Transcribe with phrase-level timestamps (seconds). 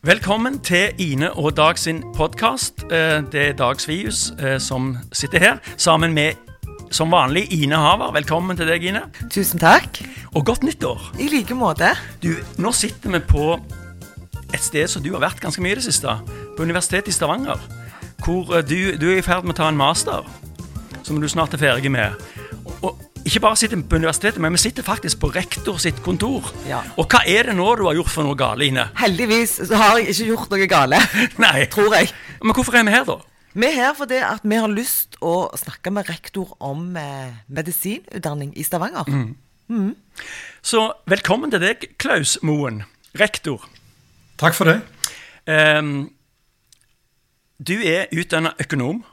[0.00, 2.86] Velkommen til Ine og Dag sin podkast.
[2.88, 6.38] Det er Dag Svius eh, som sitter her, sammen med
[6.90, 8.08] som vanlig Ine Haver.
[8.12, 9.02] Velkommen til deg, Ine.
[9.28, 10.00] Tusen takk.
[10.32, 11.12] Og godt nyttår.
[11.20, 11.92] I like måte.
[12.22, 13.60] Du, Nå sitter vi på
[14.54, 16.16] et sted som du har vært ganske mye i det siste.
[16.56, 17.60] På Universitetet i Stavanger.
[18.24, 20.24] Hvor eh, du, du er i ferd med å ta en master,
[21.04, 22.16] som du snart er ferdig med.
[23.30, 26.48] Ikke bare sitter på universitetet, men vi sitter faktisk på rektor sitt kontor.
[26.66, 26.80] Ja.
[26.98, 28.88] Og hva er det nå du har gjort for noe gale, Ine?
[28.98, 30.98] Heldigvis så har jeg ikke gjort noe gale.
[31.44, 31.68] Nei.
[31.70, 32.10] Tror jeg.
[32.42, 33.20] Men hvorfor er vi her, da?
[33.54, 38.50] Vi er her fordi at vi har lyst å snakke med rektor om eh, medisinutdanning
[38.58, 39.06] i Stavanger.
[40.66, 42.82] Så velkommen til deg, Klaus Moen,
[43.14, 43.62] rektor.
[44.42, 44.80] Takk for det.
[45.46, 46.10] Um,
[47.62, 49.04] du er utdanna økonom,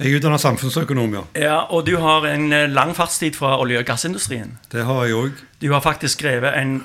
[0.00, 1.22] Jeg er utdannet samfunnsøkonom, ja.
[1.36, 4.56] ja, og du har en eh, lang fartstid fra olje- og gassindustrien.
[4.72, 5.42] Det har jeg òg.
[5.60, 6.78] Du har faktisk skrevet en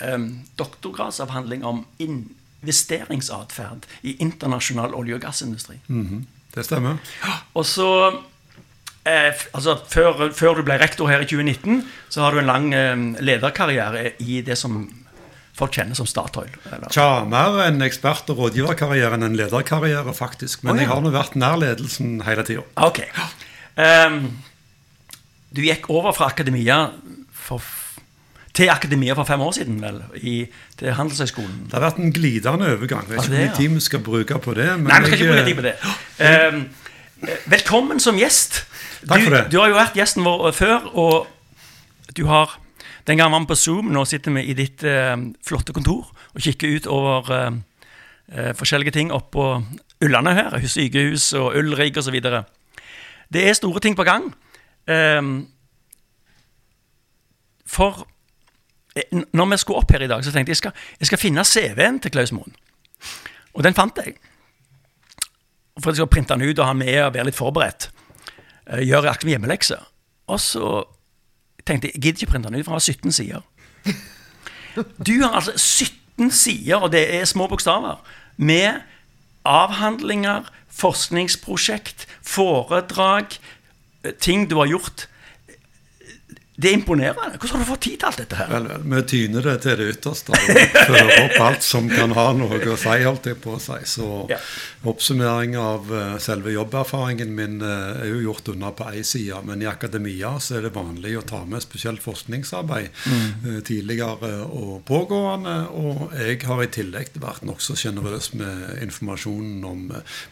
[0.00, 5.80] um, doktorgradsavhandling om investeringsatferd i internasjonal olje- og gassindustri.
[6.54, 7.02] Det stemmer.
[7.58, 7.90] Og så
[9.02, 12.70] eh, altså, før, før du ble rektor her i 2019, så har du en lang
[12.74, 14.86] eh, lederkarriere i det som
[15.54, 16.50] folk kjenner som Statoil.
[16.66, 16.88] Eller?
[16.92, 20.64] Tja, mer en ekspert- og rådgiverkarriere enn en lederkarriere, faktisk.
[20.64, 20.84] Men oh, ja.
[20.84, 22.66] jeg har nå vært nær ledelsen hele tida.
[22.82, 23.04] Ok.
[23.78, 24.20] Um,
[25.54, 26.78] du gikk over fra akademia
[27.44, 27.62] for,
[28.56, 30.00] til akademia for fem år siden, vel?
[30.18, 30.36] I,
[30.80, 31.68] til Handelshøyskolen.
[31.68, 33.06] Det har vært en glidende overgang.
[33.06, 34.68] Jeg vet ikke hvor mye tid vi skal bruke på det.
[34.80, 35.76] Men Nei, vi skal ikke bruke tid på det.
[36.18, 36.58] Eh,
[37.54, 38.64] velkommen som gjest.
[39.04, 39.46] Takk for det.
[39.54, 42.58] Du har jo vært gjesten vår eh, før, og du har
[43.06, 46.40] Den gangen var vi på Zoom, nå sitter vi i ditt eh, flotte kontor og
[46.40, 47.58] kikker ut over eh,
[48.32, 49.58] eh, forskjellige ting oppå
[50.04, 52.16] Ullane her, sykehus og Ulrik osv.
[53.32, 54.30] Det er store ting på gang.
[54.88, 55.20] Eh,
[57.66, 58.04] for
[59.34, 61.44] når vi skulle opp her i dag, så tenkte jeg jeg skal, jeg skal finne
[61.44, 62.54] CV-en til Klaus Moen.
[63.54, 64.16] Og den fant jeg.
[65.80, 67.88] For jeg skal printe den ut og ha med og være litt forberedt.
[68.70, 69.80] Eh, Gjøre akkurat hjemmelekse.
[70.30, 70.68] Og så
[71.66, 73.40] tenkte jeg gidder ikke printe den ut, for den har 17 sider.
[75.06, 78.00] Du har altså 17 sider, og det er små bokstaver,
[78.36, 78.80] med
[79.44, 83.38] avhandlinger, forskningsprosjekt, foredrag,
[84.04, 85.08] eh, ting du har gjort.
[86.56, 87.34] Det er imponerende.
[87.40, 88.46] Hvordan har du fått tid til alt dette her?
[88.52, 90.44] Vel, vel, vi tyner det til det ytterste og
[90.86, 93.78] fører opp alt som kan ha noe å si, holdt jeg på å si.
[93.90, 94.38] Så Ja.
[94.86, 99.64] oppsummering av eh, selve jobberfaringen min eh, er jo gjort unna på én side, men
[99.64, 105.56] i akademia så er det vanlig å ta med spesielt forskningsarbeid eh, tidligere og pågående.
[105.74, 109.88] Og jeg har i tillegg vært nokså sjenerøs med informasjonen om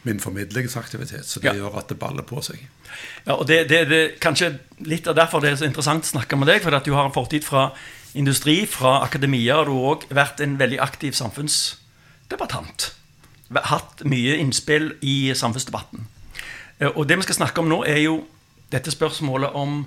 [0.06, 1.58] min formidlingsaktivitet, så det Ja.
[1.64, 2.62] gjør at det baller på seg.
[3.26, 4.54] Ja, og det, det, det kanskje
[4.86, 7.06] litt av derfor det er så interessant å snakke med deg, for at du har
[7.06, 7.70] en fortid fra
[8.14, 12.90] industri, fra akademia, og du har òg vært en veldig aktiv samfunnsdebattant.
[13.52, 16.06] Hatt mye innspill i samfunnsdebatten.
[16.80, 18.26] Eh, Og det vi skal snakke om nå, er jo
[18.72, 19.86] dette spørsmålet om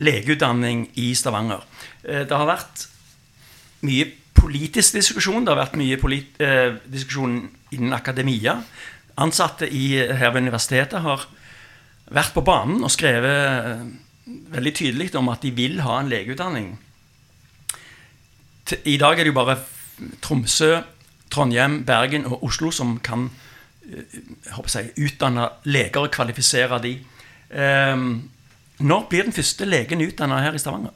[0.00, 1.62] legeutdanning i Stavanger.
[2.04, 2.86] Eh, Det har vært
[3.82, 5.44] mye politisk diskusjon.
[5.44, 8.62] Det har vært mye polit, eh, diskusjon innen akademia.
[9.18, 11.26] Ansatte i, her ved universitetet har
[12.10, 13.84] vært på banen og skrevet eh,
[14.26, 16.74] veldig tydelig om at de vil ha en legeutdanning.
[18.84, 19.58] I dag er det jo bare
[20.22, 20.80] Tromsø,
[21.30, 23.28] Trondheim, Bergen og Oslo som kan
[23.86, 24.18] eh,
[24.74, 26.96] jeg utdanne leger og kvalifisere de.
[27.50, 27.96] Eh,
[28.76, 30.94] når blir den første legen utdanna her i Stavanger?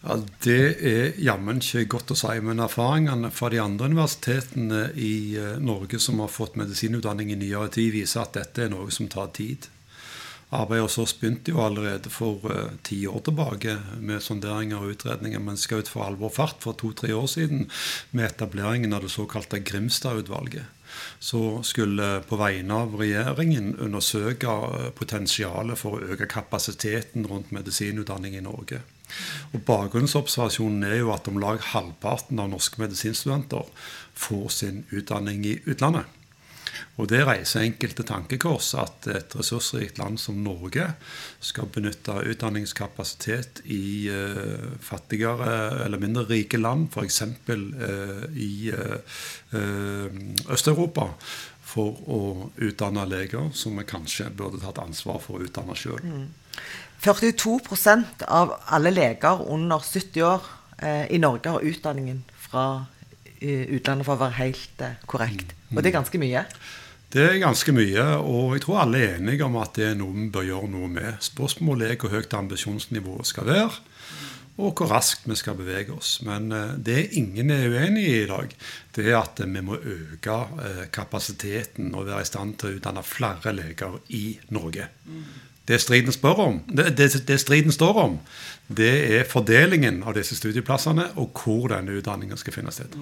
[0.00, 5.36] Ja, Det er jammen ikke godt å si, men erfaringene fra de andre universitetene i
[5.36, 9.08] eh, Norge som har fått medisinutdanning i nyere tid, viser at dette er noe som
[9.08, 9.68] tar tid.
[10.50, 15.38] Arbeidet hos oss begynte jo allerede for eh, ti år tilbake med sonderinger og utredninger,
[15.38, 17.68] men skal ut for alvor fart for to-tre år siden
[18.10, 20.66] med etableringen av det såkalte Grimstad-utvalget.
[21.22, 28.34] Så skulle på vegne av regjeringen undersøke eh, potensialet for å øke kapasiteten rundt medisinutdanning
[28.34, 28.82] i Norge.
[29.54, 33.70] Og Bakgrunnsobservasjonen er jo at om lag halvparten av norske medisinstudenter
[34.18, 36.10] får sin utdanning i utlandet.
[37.00, 40.86] Og det reiser enkelte tankekors at et ressursrikt land som Norge
[41.44, 47.22] skal benytte utdanningskapasitet i uh, fattigere eller mindre rike land, f.eks.
[47.50, 48.98] Uh, i uh,
[49.56, 50.20] eh,
[50.52, 51.08] Øst-Europa,
[51.70, 52.20] for å
[52.62, 56.02] utdanne leger som vi kanskje burde tatt ansvar for å utdanne sjøl.
[57.00, 60.48] 42% av alle leger under 70 år
[60.82, 62.99] eh, i Norge har utdanningen fra eh,
[63.40, 65.54] utlandet, for å være helt eh, korrekt.
[65.72, 66.44] Og det er ganske mye.
[67.10, 70.14] Det er ganske mye, og jeg tror alle er enige om at det er noe
[70.14, 71.16] vi bør gjøre noe med.
[71.24, 73.86] Spørsmålet er hvor høyt ambisjonsnivået skal være.
[74.60, 76.18] og hvor raskt vi skal bevege oss.
[76.26, 78.50] Men eh, det ingen er uenig i i dag,
[78.94, 83.02] det er at vi må øke eh, kapasiteten og være i stand til å utdanne
[83.02, 84.90] flere leger i Norge.
[85.68, 88.18] Det striden, om, det, det, det striden står om,
[88.66, 92.96] det er fordelingen av disse studieplassene og hvor denne utdanningen skal finne sted.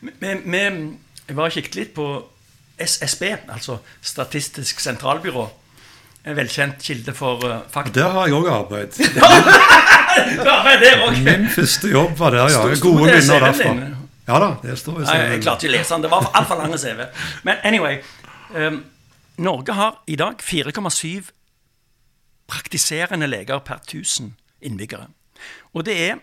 [0.00, 0.34] Vi,
[1.26, 2.06] vi var kikket litt på
[2.80, 5.48] SSB, altså Statistisk sentralbyrå.
[6.28, 7.94] En velkjent kilde for uh, fakta.
[7.96, 8.98] Der har jeg òg arbeidet.
[10.84, 12.64] der Min første jobb var der, ja.
[12.80, 13.74] Gode minner derfra.
[14.28, 15.32] Ja da, det står i CV-en.
[15.32, 16.04] Jeg klarte ikke å lese den.
[16.04, 17.04] Det var altfor lang CV.
[17.48, 18.02] Men anyway.
[18.54, 18.82] Um,
[19.40, 21.30] Norge har i dag 4,7
[22.50, 24.34] praktiserende leger per 1000
[24.66, 25.08] innbyggere.
[25.72, 26.20] Og det er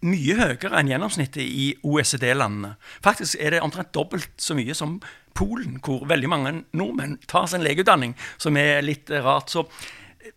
[0.00, 2.74] mye høyere enn gjennomsnittet i OECD-landene.
[3.04, 4.98] Faktisk er det omtrent dobbelt så mye som
[5.36, 9.52] Polen, hvor veldig mange nordmenn tar sin legeutdanning, som er litt rart.
[9.52, 9.62] Så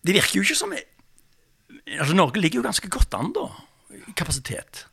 [0.05, 3.47] det virker jo ikke som altså Norge ligger jo ganske godt an, da,
[4.15, 4.85] kapasitet.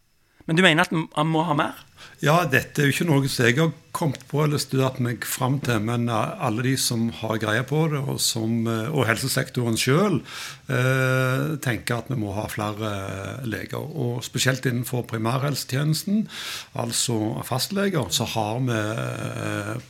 [0.48, 1.84] Men du mener at man må ha mer?
[2.20, 5.58] Ja, dette er jo ikke noe som jeg har kommet på eller studert meg fram
[5.64, 9.78] til, men eh, alle de som har greie på det, og, som, eh, og helsesektoren
[9.80, 10.20] sjøl,
[10.70, 12.92] eh, tenker at vi må ha flere
[13.48, 13.80] leger.
[13.80, 16.26] Og spesielt innenfor primærhelsetjenesten,
[16.84, 17.18] altså
[17.48, 18.78] fastleger, så har vi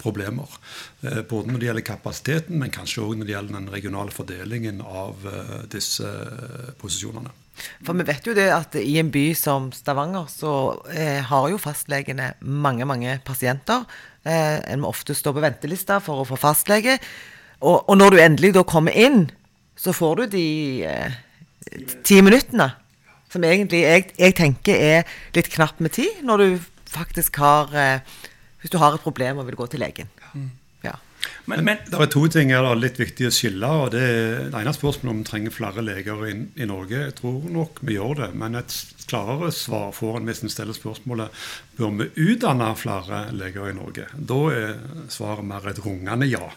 [0.01, 0.59] problemer.
[1.01, 5.25] Både når det gjelder kapasiteten, men kanskje òg når det gjelder den regionale fordelingen av
[5.73, 6.09] disse
[6.81, 7.40] posisjonene.
[7.87, 10.53] For vi vet jo det at i en by som Stavanger så
[10.93, 13.87] eh, har jo fastlegene mange, mange pasienter.
[14.25, 16.99] Eh, en må ofte stå på ventelista for å få fastlege.
[17.61, 19.27] Og, og, når du endelig da kommer inn,
[19.77, 20.47] så får du de
[20.89, 21.19] eh,
[22.07, 22.71] ti minuttene.
[23.31, 26.49] Som egentlig jeg, jeg, tenker er litt knapt med tid, når du
[26.91, 28.17] faktisk har eh,
[28.61, 30.09] Hvis du har et problem og vil gå til legen.
[30.35, 30.51] Mm.
[31.51, 33.69] Men, men, det er to ting er litt viktig å skille.
[33.83, 34.07] og Det,
[34.53, 36.33] det ene spørsmålet om vi trenger flere leger i,
[36.63, 37.05] i, Norge.
[37.09, 38.31] Jeg tror nok vi gjør det.
[38.39, 38.75] Men et
[39.11, 41.41] klarere svar får en hvis en stiller spørsmålet
[41.79, 44.07] bør vi utdanne flere leger i Norge.
[44.15, 44.77] Da er
[45.11, 46.51] svaret mer et rungende ja.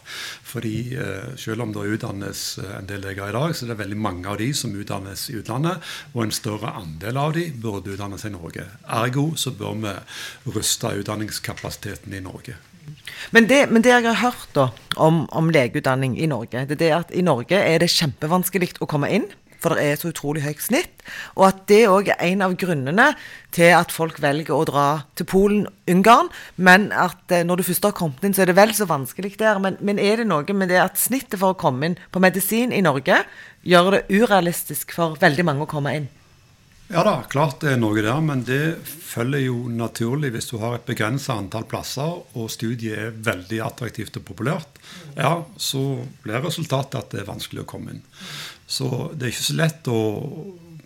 [0.46, 3.80] Fordi eh, selv om det utdannes eh, en del leger i dag, så er det
[3.82, 5.94] veldig mange av de som utdannes i utlandet.
[6.12, 8.68] Og en større andel av de burde utdannes i Norge.
[9.00, 9.96] Ergo så bør vi
[10.54, 12.60] ruste utdanningskapasiteten i Norge.
[13.34, 14.68] Men det, men det, jeg har hørt da,
[15.00, 19.10] om, om legeutdanning i Norge, det er at i Norge er det kjempevanskelig å komme
[19.12, 19.30] inn.
[19.64, 21.04] For det er så utrolig høyt snitt.
[21.38, 23.06] Og at det òg er en av grunnene
[23.54, 26.28] til at folk velger å dra til Polen, Ungarn.
[26.60, 29.38] Men at eh, når du først har kommet inn, så er det vel så vanskelig
[29.40, 29.62] der.
[29.64, 32.76] Men, men er det noe med det at snittet for å komme inn på medisin
[32.76, 33.22] i Norge
[33.64, 36.12] gjør det urealistisk for veldig mange å komme inn?
[36.94, 40.76] Ja da, klart det er noe der, men det følger jo naturlig hvis du har
[40.76, 44.78] et begrenset antall plasser, og studiet er veldig attraktivt og populært,
[45.16, 45.82] ja, så
[46.22, 48.04] blir resultatet at det er vanskelig å komme inn.
[48.70, 50.04] Så det er ikke så lett å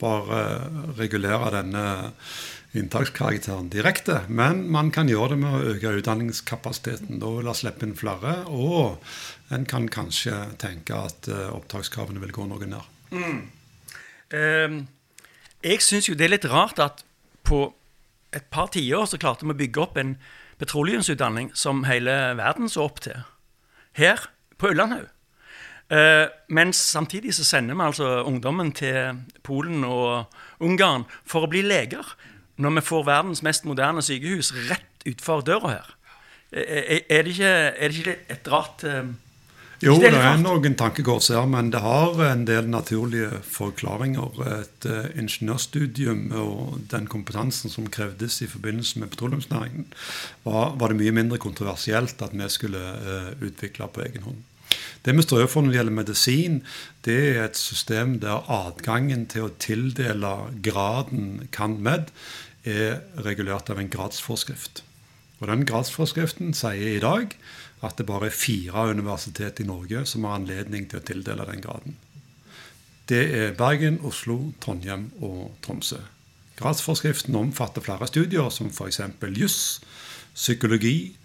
[0.00, 0.40] bare
[0.96, 1.86] regulere denne
[2.78, 7.20] inntakskarakteren direkte, men man kan gjøre det med å øke utdanningskapasiteten.
[7.20, 8.96] Da vil det slippe inn flere, og
[9.52, 12.94] en kan kanskje tenke at eh, opptakskravene vil gå noe ned.
[13.12, 13.42] Mm.
[14.28, 14.86] Um
[15.64, 17.04] jeg syns jo det er litt rart at
[17.46, 17.66] på
[18.36, 20.16] et par tiår så klarte vi å bygge opp en
[20.60, 23.22] petroleumsutdanning som hele verden så opp til.
[23.98, 24.28] Her
[24.58, 25.08] på Ullandhaug.
[25.88, 30.28] Uh, men samtidig så sender vi altså ungdommen til Polen og
[30.60, 32.04] Ungarn for å bli leger.
[32.60, 35.94] Når vi får verdens mest moderne sykehus rett utfor døra her.
[36.52, 39.08] Er, er, det, ikke, er det ikke et rart uh,
[39.84, 44.40] jo, det er noen tankekors her, men det har en del naturlige forklaringer.
[44.58, 49.86] Et uh, ingeniørstudium og den kompetansen som krevdes i forbindelse med petroleumsnæringen,
[50.46, 54.42] var, var det mye mindre kontroversielt at vi skulle uh, utvikle på egen hånd.
[55.04, 56.58] Det vi står overfor når det gjelder medisin,
[57.06, 62.10] det er et system der adgangen til å tildele graden kan med
[62.68, 64.82] er regulert av en gradsforskrift.
[65.38, 67.36] Og Den gradsforskriften sier i dag
[67.84, 71.62] at det bare er fire universitet i Norge som har anledning til å tildele den
[71.62, 71.98] graden.
[73.08, 76.00] Det er Bergen, Oslo, Trondheim og Tromsø.
[76.58, 79.00] Gradsforskriften omfatter flere studier, som f.eks.
[79.38, 79.80] juss,
[80.34, 81.16] psykologi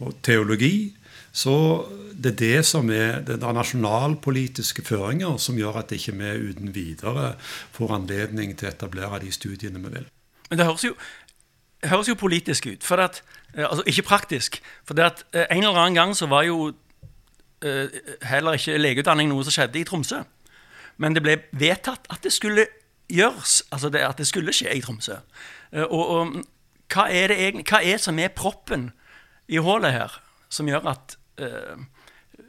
[0.00, 0.92] og teologi.
[1.32, 1.54] Så
[2.12, 6.74] det er det som er det er nasjonalpolitiske føringer som gjør at ikke vi uten
[6.74, 7.34] videre
[7.76, 10.08] får anledning til å etablere de studiene vi vil.
[10.50, 10.96] Men det høres jo,
[11.86, 12.84] høres jo politisk ut.
[12.84, 13.22] for at
[13.54, 14.60] altså ikke praktisk.
[14.84, 16.70] For det at eh, en eller annen gang så var jo
[17.64, 17.86] uh,
[18.22, 20.22] heller ikke legeutdanning noe som skjedde i Tromsø.
[21.00, 22.66] Men det ble vedtatt at det skulle
[23.10, 25.18] gjøres, altså det, at det skulle skje i Tromsø.
[25.72, 26.34] Og, og
[26.90, 28.90] hva, er det egentlig, hva er som er proppen
[29.50, 31.16] i hullet her, som gjør at,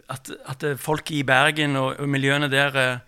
[0.10, 3.00] at, at folk i Bergen og, og miljøene der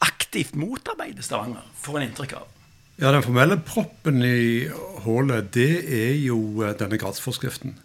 [0.00, 2.59] aktivt motarbeider Stavanger, får en inntrykk av.
[3.00, 4.68] Ja, Den formelle proppen i
[5.06, 7.78] hullet, det er jo eh, denne gradsforskriften.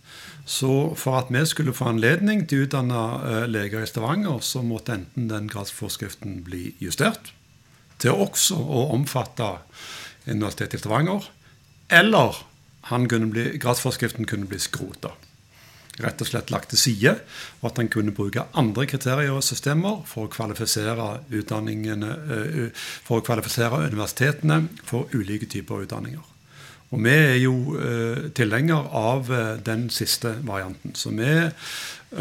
[0.43, 4.59] Så for at vi skulle få anledning til å utdanne eh, leger i Stavanger, så
[4.59, 7.31] måtte enten den gradsforskriften bli justert
[8.03, 9.53] til også å omfatte
[10.27, 11.29] Universitetet i Stavanger,
[11.87, 12.41] eller
[12.89, 15.13] kunne bli, gradsforskriften kunne bli skrota
[16.03, 17.13] rett og slett lagt til side,
[17.61, 22.11] og at en kunne bruke andre kriterier og systemer for å kvalifisere utdanningene,
[23.05, 26.31] for å kvalifisere universitetene for ulike typer utdanninger.
[26.93, 27.55] Og vi er jo
[28.37, 29.31] tilhenger av
[29.65, 30.93] den siste varianten.
[30.95, 31.31] Så vi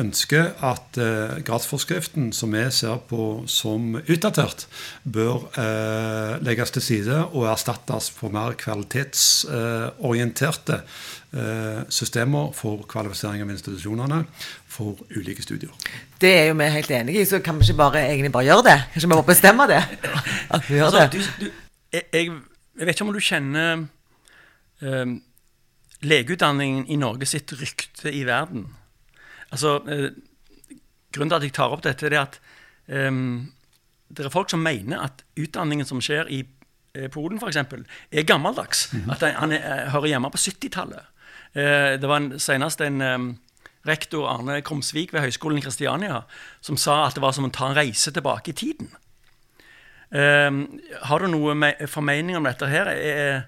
[0.01, 4.67] ønsker at eh, gradsforskriften, som vi ser på som utdatert,
[5.05, 10.85] bør eh, legges til side og erstattes for mer kvalitetsorienterte eh,
[11.89, 14.21] systemer for kvalifisering av institusjonene
[14.75, 15.73] for ulike studier.
[16.21, 18.69] Det er jo vi helt enige i, så kan vi ikke bare, egentlig bare gjøre
[18.71, 18.79] det?
[18.93, 19.83] Kanskje vi må bestemme det?
[20.55, 21.09] At vi gjør altså, det?
[21.13, 21.47] Du, du,
[21.93, 22.25] jeg, jeg,
[22.87, 23.71] vet ikke om du kjenner
[24.83, 25.09] eh,
[26.05, 28.63] legeutdanningen i Norge sitt rykte i verden.
[29.55, 30.11] Altså, eh,
[31.15, 32.41] Grunnen til at jeg tar opp dette, er at
[32.91, 33.53] um,
[34.11, 37.61] det er folk som mener at utdanningen som skjer i eh, Polen, f.eks.,
[38.11, 38.89] er gammeldags.
[38.93, 39.13] Mm -hmm.
[39.13, 41.07] At han er, hører hjemme på 70-tallet.
[41.55, 43.39] Eh, det var en, senest en um,
[43.87, 46.23] rektor, Arne Krumsvik ved Høgskolen i Kristiania,
[46.61, 48.91] som sa at det var som å ta en reise tilbake i tiden.
[50.11, 52.87] Um, har du noe formening om dette her?
[52.87, 53.43] Er,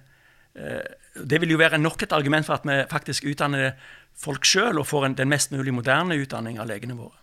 [0.54, 0.82] er,
[1.24, 3.72] det vil jo være nok et argument for at vi faktisk utdanner
[4.16, 7.16] folk sjøl og får en, den mest mulig moderne utdanning av legene våre?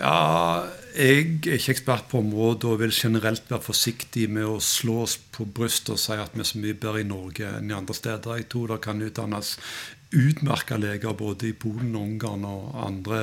[0.00, 0.64] Ja,
[0.96, 5.18] Jeg er ikke ekspert på området og vil generelt være forsiktig med å slå oss
[5.20, 7.94] på brystet og si at vi er så mye bedre i Norge enn i andre
[7.94, 8.40] steder.
[8.40, 9.52] Jeg tror det kan utdannes
[10.10, 13.20] utmerka leger både i Polen, Ungarn og andre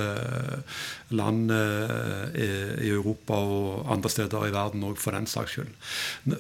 [1.12, 2.38] land eh,
[2.86, 5.76] i Europa og andre steder i verden òg, for den saks skyld.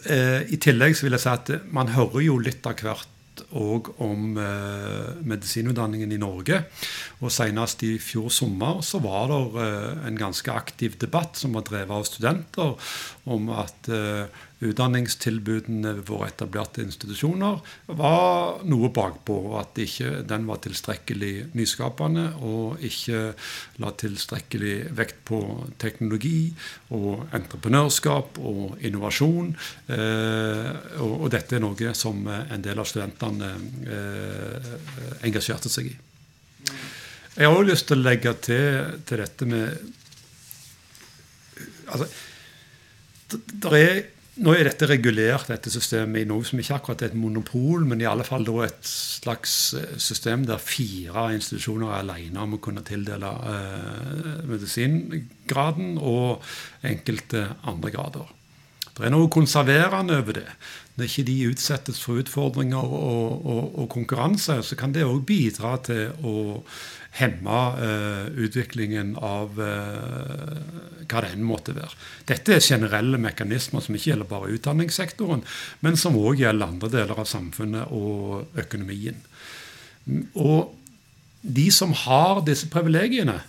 [0.06, 3.17] Eh, I tillegg så vil jeg si at man hører jo litt av hvert
[3.56, 6.60] òg om eh, medisinutdanningen i Norge.
[7.22, 11.68] Og Senest i fjor sommer så var det eh, en ganske aktiv debatt som var
[11.68, 12.92] drevet av studenter,
[13.32, 17.60] om at eh, utdanningstilbudene ved våre etablerte institusjoner
[18.00, 19.38] var noe bakpå.
[19.60, 23.22] At ikke den var tilstrekkelig nyskapende og ikke
[23.84, 25.42] la tilstrekkelig vekt på
[25.82, 26.50] teknologi
[26.96, 29.54] og entreprenørskap og innovasjon.
[29.94, 30.72] Eh,
[31.06, 33.54] og, dette er noe som en del av studentene
[33.86, 34.74] eh,
[35.28, 35.96] engasjerte seg i.
[37.38, 39.94] Jeg har også lyst til å legge til, til dette med
[41.94, 42.08] altså,
[43.28, 44.00] det er
[44.44, 48.02] nå er dette regulert, dette systemet, i noe som ikke akkurat er et monopol, men
[48.02, 52.86] i alle fall et slags eh, system der fire institusjoner er alene om å kunne
[52.86, 56.46] tildele eh, medisingraden og
[56.86, 58.34] enkelte andre grader.
[58.98, 60.48] Det er noe konserverende over det.
[60.98, 65.76] Når ikke de utsettes for utfordringer og, og, og konkurranse, så kan det òg bidra
[65.86, 66.64] til å
[67.18, 70.58] hemme uh, utviklingen av uh,
[71.08, 71.96] hva det enn måtte være.
[72.30, 75.44] Dette er generelle mekanismer som ikke gjelder bare utdanningssektoren,
[75.86, 79.20] men som òg gjelder andre deler av samfunnet og økonomien.
[80.36, 80.74] Og
[81.42, 83.40] de som har disse privilegiene,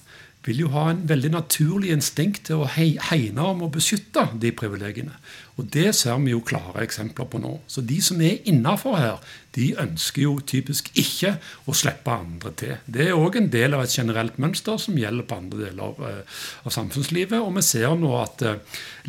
[0.47, 5.17] vil jo ha en veldig naturlig instinkt til å hegne om og beskytte de privilegiene.
[5.59, 7.57] Og det ser vi jo klare eksempler på nå.
[7.67, 9.23] Så de som er innafor her,
[9.57, 11.35] de ønsker jo typisk ikke
[11.67, 12.75] å slippe andre til.
[12.87, 16.29] Det er òg en del av et generelt mønster som gjelder på andre deler av,
[16.63, 17.41] av samfunnslivet.
[17.43, 18.61] Og vi ser nå at eh,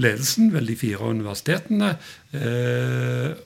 [0.02, 1.94] ledelsen ved de fire universitetene
[2.34, 3.38] eh,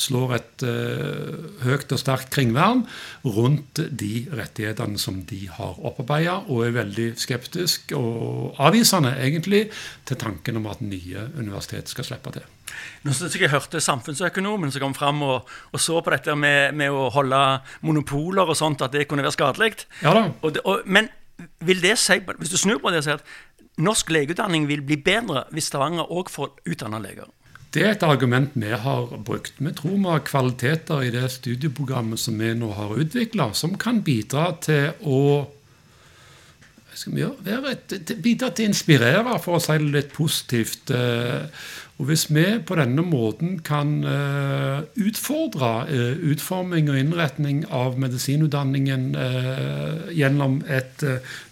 [0.00, 2.84] slår et uh, høyt og sterkt kringvern
[3.24, 9.66] rundt de rettighetene som de har opparbeida, og er veldig skeptisk og avvisende egentlig
[10.08, 12.48] til tanken om at nye universitet skal slippe til.
[13.04, 16.76] Nå synes jeg jeg hørte samfunnsøkonomen som kom fram og, og så på dette med,
[16.78, 17.40] med, å holde
[17.84, 19.86] monopoler og sånt, at det kunne være skadelig.
[20.02, 20.28] Ja da.
[20.42, 21.10] Og og, men
[21.64, 24.98] vil det si, hvis du snur på det og sier at norsk legeutdanning vil bli
[25.00, 27.30] bedre hvis Stavanger òg får utdanna leger?
[27.72, 29.56] Det er et argument vi har brukt.
[29.56, 34.02] Vi tror vi har kvaliteter i det studieprogrammet som vi nå har utvikla, som kan
[34.04, 35.22] bidra til å
[36.92, 40.92] et, bidra til å inspirere, for å si det litt positivt.
[40.92, 41.48] Eh,
[41.96, 49.12] og Hvis vi på denne måten kan eh, utfordre eh, utforming og innretning av medisinutdanningen
[50.12, 51.04] gjennom et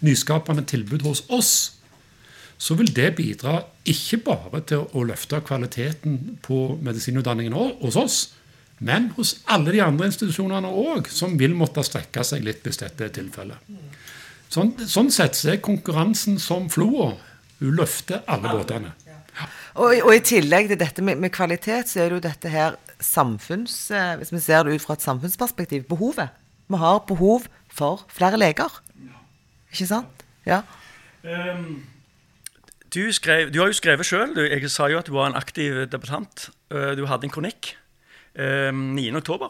[0.05, 1.80] nyskapende tilbud hos oss,
[2.61, 3.55] så vil det bidra
[3.89, 8.19] ikke bare til å løfte kvaliteten på medisinutdanningen hos oss,
[8.81, 13.07] men hos alle de andre institusjonene òg, som vil måtte strekke seg litt hvis dette
[13.07, 13.71] er tilfellet.
[14.51, 17.13] Sånn, sånn sett så er konkurransen som floa.
[17.61, 18.93] Hun løfter alle båtene.
[19.79, 22.75] Og, og, i tillegg til dette med, med, kvalitet, så er det jo dette her
[23.01, 23.75] samfunns...
[23.95, 26.33] Eh, hvis vi ser det ut fra et samfunnsperspektiv, behovet.
[26.67, 28.81] Vi har behov for flere leger.
[29.71, 30.25] Ikke sant?
[30.45, 30.61] Ja.
[31.23, 31.79] Um,
[32.93, 34.35] du, skrev, du, har jo skrevet sjøl.
[34.35, 36.49] Jeg sa jo at du var en aktiv debattant.
[36.73, 37.73] Uh, du hadde en kronikk
[38.35, 39.47] um, 9.10.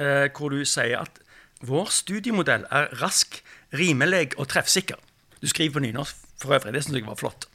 [0.00, 1.20] Uh, hvor du sier at
[1.66, 3.42] vår studiemodell er rask,
[3.76, 4.98] rimelig og treffsikker.
[5.40, 6.74] Du skriver på nynorsk for øvrig.
[6.74, 7.46] Det syns jeg var flott.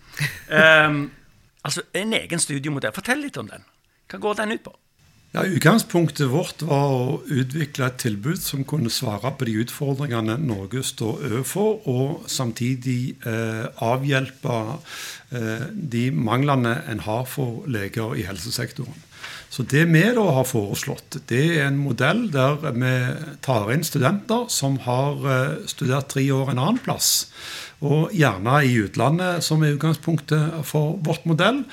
[0.50, 1.10] Um,
[1.66, 2.94] altså en egen studiemodell.
[2.96, 3.66] Fortell litt om den.
[4.12, 4.76] Hva går den ut på?
[5.36, 10.80] Ja, Utgangspunktet vårt var å utvikle et tilbud som kunne svare på de utfordringene Norge
[10.88, 14.60] står overfor, og samtidig eh, avhjelpe
[15.36, 18.96] eh, de manglene en har for leger i helsesektoren.
[19.52, 22.96] Så det vi da har foreslått, det er en modell der vi
[23.44, 27.28] tar inn studenter som har eh, studert tre år en annen plass
[27.84, 31.66] og gjerne i utlandet, som er utgangspunktet for vårt modell.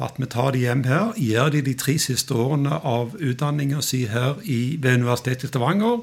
[0.00, 4.06] At vi tar de hjem her, gir de de tre siste årene av utdanninga si
[4.08, 6.00] her i, ved Universitetet i Stavanger,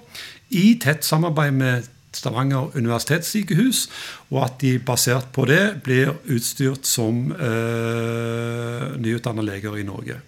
[0.49, 3.87] i tett samarbeid med Stavanger universitetssykehus,
[4.31, 10.21] og at de basert på det blir utstyrt som øh, nyutdanna leger i Norge.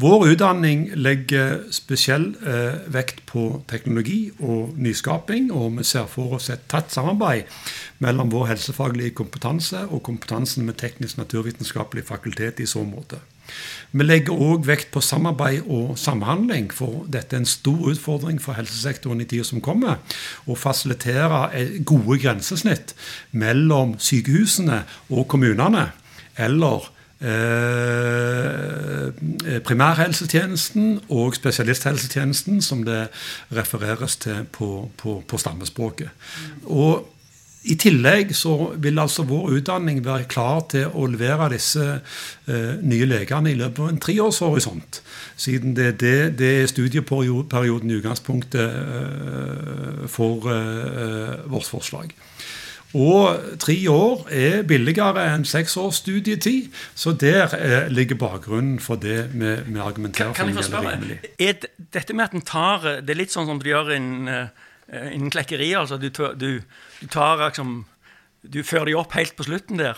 [0.00, 6.48] Vår utdanning legger spesiell eh, vekt på teknologi og nyskaping, og vi ser for oss
[6.50, 7.50] et tett samarbeid
[8.02, 13.20] mellom vår helsefaglige kompetanse og kompetansen med teknisk-naturvitenskapelig fakultet i så måte.
[13.92, 18.56] Vi legger òg vekt på samarbeid og samhandling, for dette er en stor utfordring for
[18.56, 20.00] helsesektoren i tida som kommer.
[20.48, 22.96] Å fasilitere gode grensesnitt
[23.36, 24.82] mellom sykehusene
[25.12, 25.90] og kommunene,
[26.40, 26.88] eller
[29.62, 33.08] primærhelsetjenesten og spesialisthelsetjenesten, som det
[33.54, 36.10] refereres til på, på, på stammespråket.
[36.66, 37.12] Og
[37.62, 43.06] i tillegg så vil altså vår utdanning være klar til å levere disse eh, nye
[43.06, 44.98] legene i løpet av en treårshorisont.
[45.38, 52.10] Siden det, det, det er studieperioden i utgangspunktet eh, for eh, vårt forslag.
[52.94, 56.68] Og tre år er billigere enn seks års studietid.
[56.94, 60.68] Så der eh, ligger bakgrunnen for det vi, vi argumenterer kan, kan for.
[60.68, 61.54] Kan jeg få spørre, Er
[61.96, 65.32] dette med at en tar Det er litt sånn som du gjør innen, uh, innen
[65.32, 65.72] klekkeri.
[65.78, 66.60] altså Du, du,
[67.00, 67.84] du tar liksom
[68.42, 69.96] Du fører de opp helt på slutten der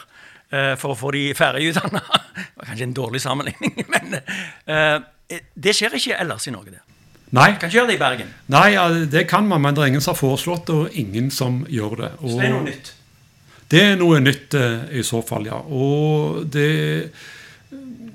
[0.52, 2.02] eh, for å få de ferdigutdanna.
[2.66, 6.76] Kanskje en dårlig sammenligning, men eh, det skjer ikke ellers i Norge.
[6.76, 6.93] det.
[7.34, 7.54] Nei.
[7.58, 8.34] Kan ikke gjøre det i Bergen.
[8.52, 11.32] Nei, ja, det kan man, men det er ingen som har foreslått det, og ingen
[11.34, 12.10] som gjør det.
[12.20, 12.92] Og Så det er noe nytt?
[13.74, 15.62] Det er noe nytt uh, i så fall, ja.
[15.62, 16.70] Og det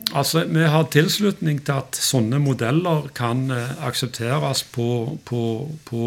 [0.10, 5.42] Altså, Vi har tilslutning til at sånne modeller kan uh, aksepteres på, på,
[5.86, 6.06] på,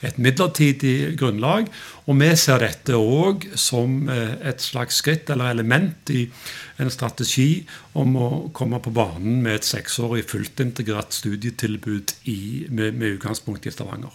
[0.00, 1.68] et midlertidig grunnlag.
[2.06, 6.24] Og vi ser dette òg som uh, et slags skritt eller element i
[6.76, 7.64] en strategi
[7.98, 13.66] om å komme på banen med et seksårig fullt integrert studietilbud i, med, med utgangspunkt
[13.66, 14.12] i Stavanger.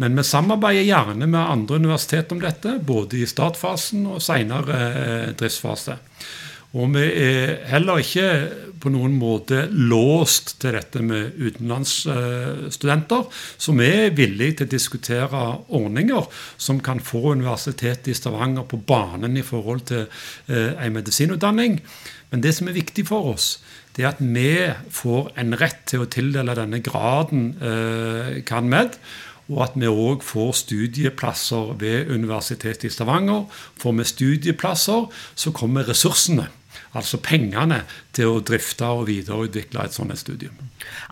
[0.00, 5.26] Men vi samarbeider gjerne med andre universitet om dette, både i startfasen og senere eh,
[5.38, 5.98] driftsfase.
[6.72, 8.28] Og vi er heller ikke
[8.82, 13.26] på noen måte låst til dette med utenlandsstudenter.
[13.60, 18.80] Så vi er villige til å diskutere ordninger som kan få Universitetet i Stavanger på
[18.88, 20.06] banen i forhold til
[20.48, 21.78] eh, en medisinutdanning.
[22.32, 23.58] Men det som er viktig for oss,
[23.92, 24.48] det er at vi
[24.90, 28.96] får en rett til å tildele denne graden eh, kan med
[29.52, 33.42] og at vi òg får studieplasser ved Universitetet i Stavanger.
[33.82, 36.46] Får vi studieplasser, så kommer ressursene
[36.98, 40.56] altså pengene, til å drifte og videreutvikle et sånt studium.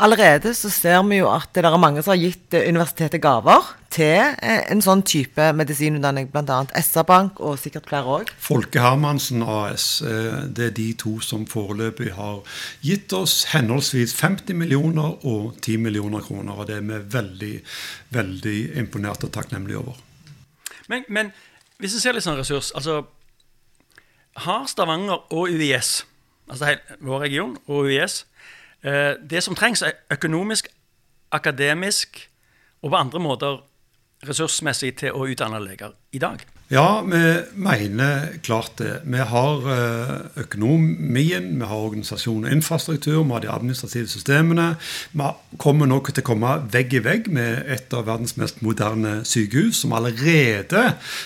[0.03, 3.71] Allerede så ser vi jo at det er mange som har gitt eh, universitetet gaver
[3.93, 6.59] til eh, en sånn type medisinutdanning, bl.a.
[6.77, 8.33] SR-Bank og sikkert flere òg.
[8.41, 12.43] Folke Hermansen AS, eh, det er de to som foreløpig har
[12.85, 16.61] gitt oss henholdsvis 50 millioner og 10 millioner kroner.
[16.61, 17.55] Og det er vi veldig,
[18.17, 20.05] veldig imponert og takknemlige over.
[20.91, 21.33] Men, men
[21.81, 23.01] hvis vi ser litt sånn ressurs altså
[24.37, 26.07] har Stavanger og UiS,
[26.51, 28.27] altså vår region og UiS,
[28.83, 30.69] eh, det som trengs, er økonomisk,
[31.33, 32.29] akademisk
[32.83, 33.61] og på andre måter
[34.29, 36.43] ressursmessig til å utdanne leger i dag?
[36.71, 39.01] Ja, vi mener klart det.
[39.03, 44.77] Vi har eh, økonomien, vi har organisasjon og infrastruktur, vi har de administrative systemene.
[45.11, 45.27] Vi
[45.59, 49.81] kommer nok til å komme vegg i vegg med et av verdens mest moderne sykehus,
[49.83, 50.85] som allerede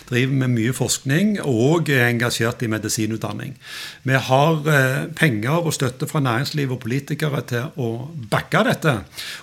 [0.09, 3.53] driver med mye forskning og er engasjert i medisinutdanning.
[4.09, 7.91] Vi har eh, penger og støtte fra næringsliv og politikere til å
[8.33, 8.97] backe dette.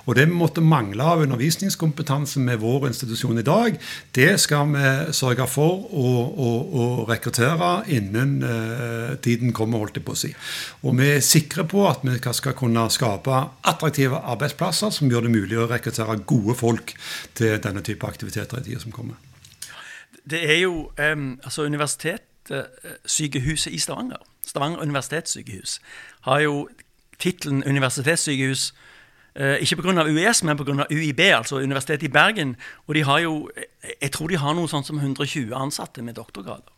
[0.07, 3.77] Og det vi måtte mangle av undervisningskompetanse med vår institusjon i dag,
[4.17, 6.49] det skal vi sørge for å, å,
[6.81, 10.31] å rekruttere innen eh, tiden kommer, holdt jeg på å si.
[10.87, 13.35] Og vi er sikre på at vi skal kunne skape
[13.69, 16.87] attraktive arbeidsplasser som gjør det mulig å rekruttere gode folk
[17.37, 19.15] til denne type aktiviteter i tida som kommer.
[20.23, 25.71] Det er jo eh, altså Universitetssykehuset i Stavanger, Stavanger universitetssykehus,
[26.27, 26.55] har jo
[27.21, 28.71] tittelen universitetssykehus
[29.35, 30.03] Eh, ikke pga.
[30.03, 30.85] UiS, men pga.
[30.91, 32.55] UiB, altså Universitetet i Bergen.
[32.87, 33.49] Og de har jo
[34.01, 36.71] Jeg tror de har noe sånt som 120 ansatte med doktorgrader.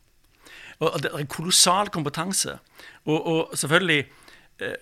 [0.80, 2.58] Og Det er kolossal kompetanse.
[3.06, 4.06] Og, og selvfølgelig
[4.60, 4.76] eh,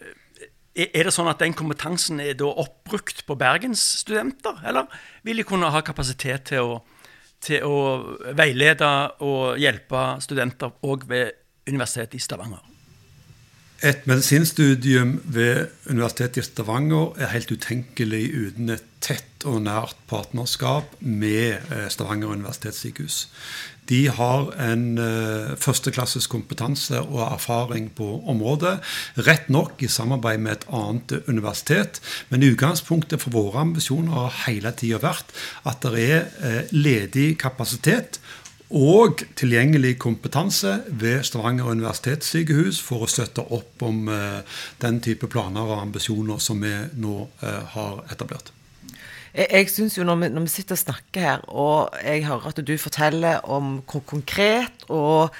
[0.75, 4.61] Er det sånn at den kompetansen er da oppbrukt på Bergens studenter?
[4.65, 4.87] eller
[5.23, 6.81] vil de kunne ha kapasitet til å,
[7.41, 7.77] til å
[8.33, 11.31] veilede og hjelpe studenter òg ved
[11.67, 12.70] Universitetet i Stavanger?
[13.81, 20.91] Et medisinstudium ved Universitetet i Stavanger er helt utenkelig uten et tett og nært partnerskap
[21.01, 23.23] med eh, Stavanger universitetssykehus.
[23.89, 28.77] De har en uh, førsteklasses kompetanse og erfaring på området.
[29.25, 34.71] Rett nok i samarbeid med et annet universitet, men utgangspunktet for våre ambisjoner har hele
[34.77, 35.33] tida vært
[35.67, 38.21] at det er uh, ledig kapasitet
[38.71, 44.39] og tilgjengelig kompetanse ved Stavanger universitetssykehus for å støtte opp om eh,
[44.81, 48.53] den type planer og ambisjoner som vi nå eh, har etablert.
[49.35, 52.51] Jeg, jeg synes jo når vi, når vi, sitter og snakker her, og jeg hører
[52.51, 55.35] at du forteller om hvor konkret og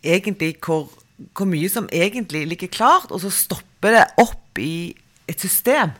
[0.00, 0.88] egentlig hvor,
[1.36, 4.92] hvor mye som egentlig ligger klart, og så stopper det opp i
[5.28, 5.92] et system,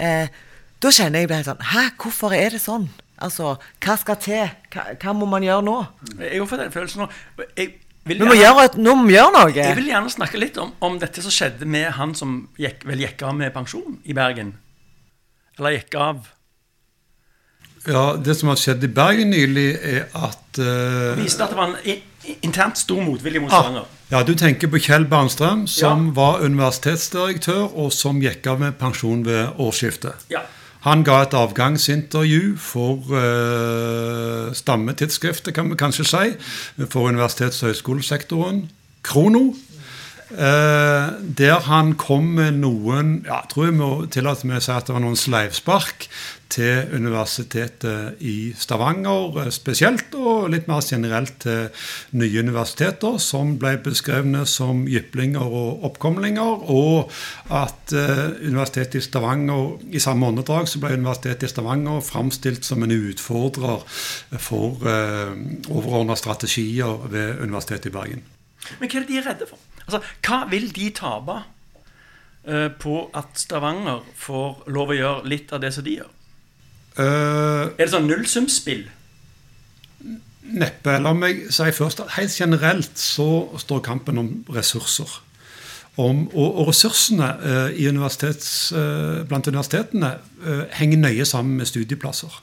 [0.00, 0.32] eh,
[0.80, 2.88] da kjenner jeg bare sånn Hæ, hvorfor er det sånn?
[3.24, 4.54] Altså, hva skal til?
[4.72, 5.76] Hva, hva må man gjøre nå?
[6.20, 7.10] Jeg har fått den følelsen nå.
[7.56, 7.74] Jeg
[8.06, 9.50] vi må, gjøre, nå må vi gjøre noe.
[9.50, 13.02] Jeg vil gjerne snakke litt om, om dette som skjedde med han som gikk, vel
[13.02, 14.52] gikk av med pensjon i Bergen.
[15.58, 16.28] Eller gikk av
[17.86, 21.74] Ja, det som har skjedd i Bergen nylig, er at uh, Viste at det var
[21.74, 23.88] en internt stor motvilje mot Stavanger.
[23.90, 26.14] Ah, ja, du tenker på Kjell Barnstrøm, som ja.
[26.14, 30.28] var universitetsdirektør, og som gikk av med pensjon ved årsskiftet.
[30.30, 30.44] Ja.
[30.86, 36.28] Han ga et avgangsintervju for uh, stammetidsskriftet, kan vi kanskje si,
[36.86, 38.68] for universitets- og høyskolesektoren.
[39.02, 39.48] Krono.
[40.26, 44.72] Uh, der han kom med noen ja, jeg tror jeg må tillate meg å si
[44.74, 46.08] at det var noen sleivspark
[46.50, 51.68] til Universitetet i Stavanger eh, spesielt, og litt mer generelt til
[52.18, 57.10] nye universiteter, som ble beskrevne som jyplinger og oppkomlinger, og
[57.54, 62.82] at uh, Universitetet i Stavanger i samme åndedrag så ble Universitetet i Stavanger framstilt som
[62.82, 63.86] en utfordrer
[64.38, 65.34] for eh,
[65.70, 68.26] overordna strategier ved Universitetet i Bergen.
[68.80, 69.75] Men hva er det de er redde for?
[69.86, 75.62] Altså, hva vil de tape uh, på at Stavanger får lov å gjøre litt av
[75.62, 76.12] det som de gjør?
[76.96, 78.86] Uh, er det sånn nullsumspill?
[80.56, 80.96] Neppe.
[81.02, 85.20] La meg si først at helt generelt så står kampen om ressurser.
[85.96, 88.50] Om, og, og, ressursene uh, universitets,
[89.28, 90.10] blant universitetene
[90.76, 92.34] henger nøye sammen med studieplasser.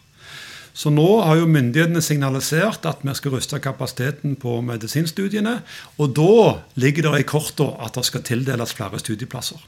[0.73, 5.59] Så nå har jo myndighetene signalisert at vi skal ruste kapasiteten på medisinstudiene.
[6.01, 9.61] Og da ligger det i korta at det skal tildeles flere studieplasser.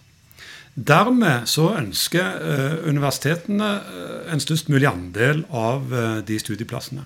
[0.75, 7.05] Dermed så ønsker uh, universitetene uh, en størst mulig andel av uh, de studieplassene.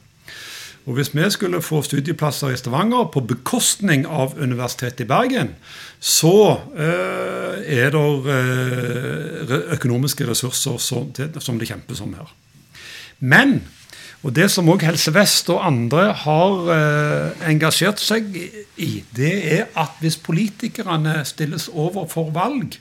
[0.89, 5.51] Og Hvis vi skulle få studieplasser i Stavanger på bekostning av Universitetet i Bergen,
[5.99, 12.31] så er det økonomiske ressurser som det kjempes om her.
[13.19, 13.59] Men
[14.23, 16.71] og Det som òg Helse Vest og andre har
[17.47, 18.27] engasjert seg
[18.75, 22.75] i, det er at hvis politikerne stilles over for valg,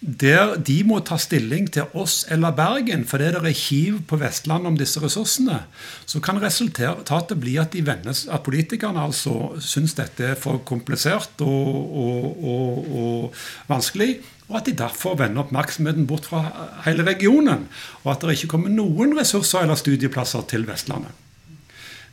[0.00, 4.70] der de må ta stilling til oss eller Bergen fordi det er hiv på Vestlandet
[4.70, 5.64] om disse ressursene,
[6.06, 11.74] så kan resultatet bli at, vennes, at politikerne altså syns dette er for komplisert og,
[12.04, 16.44] og, og, og, vanskelig, og at de derfor vender oppmerksomheten bort fra
[16.86, 17.66] hele regionen.
[18.04, 21.10] Og at det ikke kommer noen ressurser eller studieplasser til Vestlandet.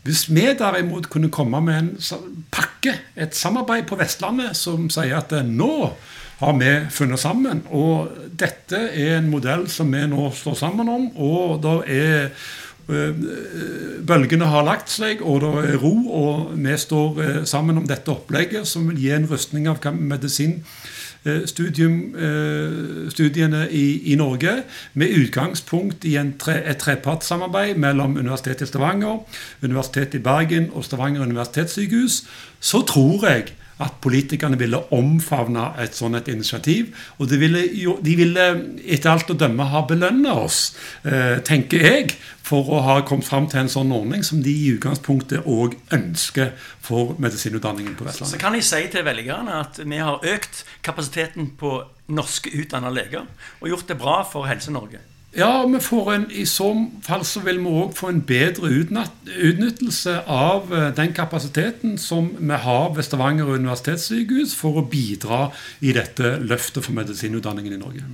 [0.06, 1.88] Hvis vi derimot kunne komme med en
[2.54, 5.96] pakke, et samarbeid på Vestlandet som sier at nå
[6.40, 7.64] har vi funnet sammen.
[7.72, 11.08] Og dette er en modell som vi nå står sammen om.
[11.16, 13.24] Og det er eh,
[14.06, 15.96] Bølgene har lagt seg, og det er ro.
[16.12, 20.60] Og vi står eh, sammen om dette opplegget, som vil gi en rustning av medisin
[21.26, 21.42] eh,
[23.72, 24.58] i, i, Norge,
[24.94, 29.24] med utgangspunkt i tre, et trepartssamarbeid mellom Universitetet i Stavanger,
[29.64, 32.26] Universitetet i Bergen og Stavanger universitetssykehus,
[32.60, 36.94] så tror jeg at politikerne ville omfavne et sånt et initiativ.
[37.20, 37.64] Og de ville,
[38.06, 38.46] de ville
[38.86, 43.48] etter alt å dømme ha belønna oss, eh, tenker jeg, for å ha kommet fram
[43.50, 46.54] til en sånn ordning som de i utgangspunktet òg ønsker
[46.86, 48.36] for medisinutdanningen på Vestlandet.
[48.36, 51.80] Så kan jeg si til velgerne at vi har økt kapasiteten på
[52.14, 53.26] norske utdanna leger,
[53.62, 55.02] og gjort det bra for Helse-Norge.
[55.36, 56.70] Ja, vi får en, i så
[57.04, 62.60] fall så vil vi òg få en bedre utnyttelse av eh, den kapasiteten som vi
[62.64, 65.50] har ved Stavanger universitetssykehus for å bidra
[65.84, 68.08] i dette løftet for medisinutdanningen i Norge.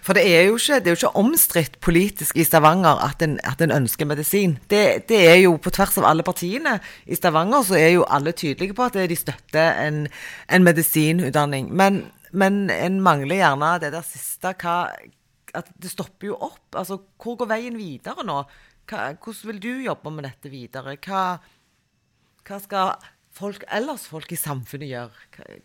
[0.00, 3.76] For det er jo ikke, det ikke omstridt politisk i Stavanger at en, at en
[3.82, 4.56] ønsker medisin.
[4.72, 6.78] Det, det, er jo på tvers av alle partiene.
[7.04, 10.06] I Stavanger så er jo alle tydelige på at de støtter en,
[10.48, 11.68] en medisinutdanning.
[11.68, 14.56] Men, men en mangler gjerne det der siste.
[14.56, 14.86] hva
[15.58, 16.68] at det stopper jo opp.
[16.78, 18.38] Altså, hvor går veien videre nå?
[18.88, 20.96] Hva, hvordan vil du jobbe med dette videre?
[21.04, 21.24] Hva,
[22.48, 22.94] hva skal
[23.32, 25.12] folk, ellers folk i samfunnet gjør?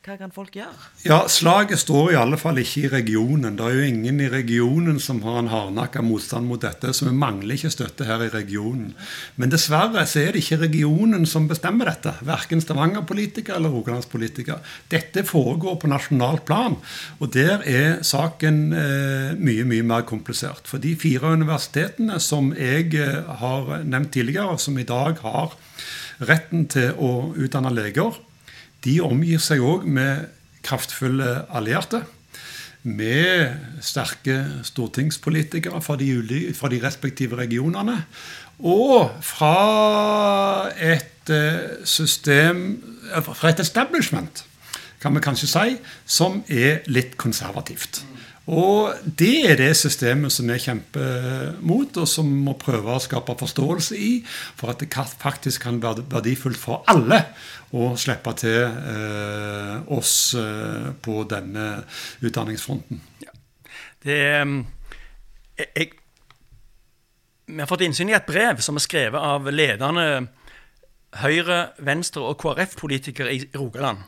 [0.06, 0.71] Hva, kan folk gjøre?
[1.03, 3.58] Ja, Slaget står i alle fall ikke i regionen.
[3.60, 7.15] Det er jo ingen i regionen som har en hardnakka motstand mot dette, så vi
[7.17, 8.93] mangler ikke støtte her i regionen.
[9.36, 12.15] Men dessverre så er det ikke regionen som bestemmer dette.
[12.27, 14.62] Verken Stavanger-politikere eller Rogalandspolitikere.
[14.91, 16.80] Dette foregår på nasjonalt plan,
[17.19, 20.67] og der er saken eh, mye, mye mer komplisert.
[20.69, 25.58] For de fire universitetene som jeg eh, har nevnt tidligere, og som i dag har
[26.23, 28.17] retten til å utdanne leger,
[28.86, 30.27] de omgir seg òg med
[30.65, 32.03] kraftfulle allierte.
[32.88, 36.12] Med sterke stortingspolitikere fra de,
[36.56, 37.97] fra de respektive regionene.
[38.63, 42.84] Og fra et eh, system
[43.23, 44.43] Fra et establishment,
[44.99, 48.01] kan vi kanskje si, som er litt konservativt.
[48.47, 53.36] Og det er det systemet som vi kjemper mot, og som må prøve å skape
[53.41, 54.12] forståelse i,
[54.55, 57.19] for at det faktisk kan være verdifullt for alle
[57.75, 61.67] å slippe til eh, oss eh, på denne
[62.23, 63.03] utdanningsfronten.
[63.25, 63.36] Ja.
[64.07, 64.17] Det,
[65.60, 65.91] jeg, jeg,
[67.51, 70.07] vi har fått innsyn i et brev som er skrevet av ledende
[71.19, 74.07] Høyre-, Venstre- og KrF-politikere i Rogaland,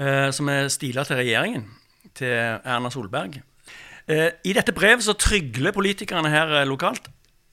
[0.00, 1.68] eh, som er stila til regjeringen
[2.18, 3.40] til Erna Solberg.
[4.06, 7.06] Eh, I dette brevet så trygler politikerne her eh, lokalt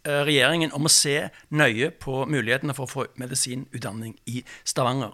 [0.04, 5.14] eh, regjeringen om å se nøye på mulighetene for å få medisinutdanning i Stavanger.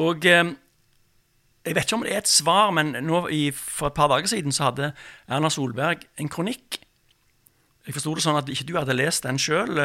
[0.00, 2.96] Og jeg vet ikke om det er et svar, men
[3.30, 4.90] i, for et par dager siden så hadde
[5.30, 6.80] Erna Solberg en kronikk.
[7.86, 9.78] Jeg forsto det sånn at ikke du hadde lest den sjøl,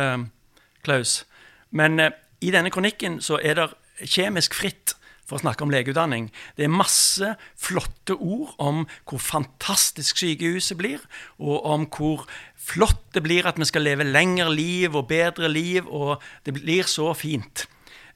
[0.82, 1.28] Klaus.
[1.70, 2.02] Men
[2.42, 3.68] i denne kronikken så er det
[4.10, 4.96] kjemisk fritt
[5.30, 6.30] for å snakke om legeutdanning.
[6.58, 11.04] Det er masse flotte ord om hvor fantastisk sykehuset blir,
[11.38, 12.26] og om hvor
[12.60, 16.90] flott det blir at vi skal leve lengre liv og bedre liv, og det blir
[16.90, 17.68] så fint.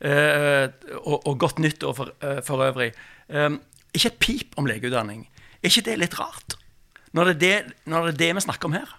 [0.04, 0.68] Uh,
[1.06, 2.90] og, og, godt nyttår for, uh, for øvrig.
[3.32, 3.62] Um,
[3.96, 5.30] ikke et pip om legeutdanning.
[5.62, 6.58] Er ikke det litt rart?
[7.16, 8.90] Når det er det, når det, er det vi snakker om her?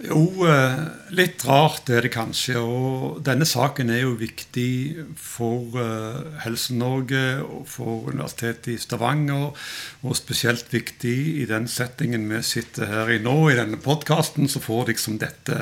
[0.00, 0.78] Jo, eh,
[1.12, 2.56] litt rart er det kanskje.
[2.56, 9.52] Og denne saken er jo viktig for eh, Helse-Norge og for Universitetet i Stavanger.
[10.00, 14.62] Og spesielt viktig i den settingen vi sitter her i nå, i denne podkasten, så
[14.64, 15.60] får liksom dette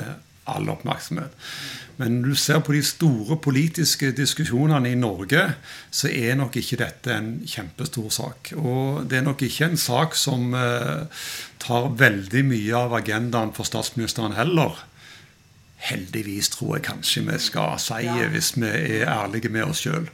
[0.49, 1.35] all oppmerksomhet.
[1.99, 5.41] Men når du ser på de store politiske diskusjonene i Norge,
[5.91, 8.53] så er nok ikke dette en kjempestor sak.
[8.55, 11.25] Og det er nok ikke en sak som eh,
[11.59, 14.79] tar veldig mye av agendaen for statsministeren heller.
[15.89, 20.07] Heldigvis, tror jeg kanskje vi skal si, hvis vi er ærlige med oss sjøl.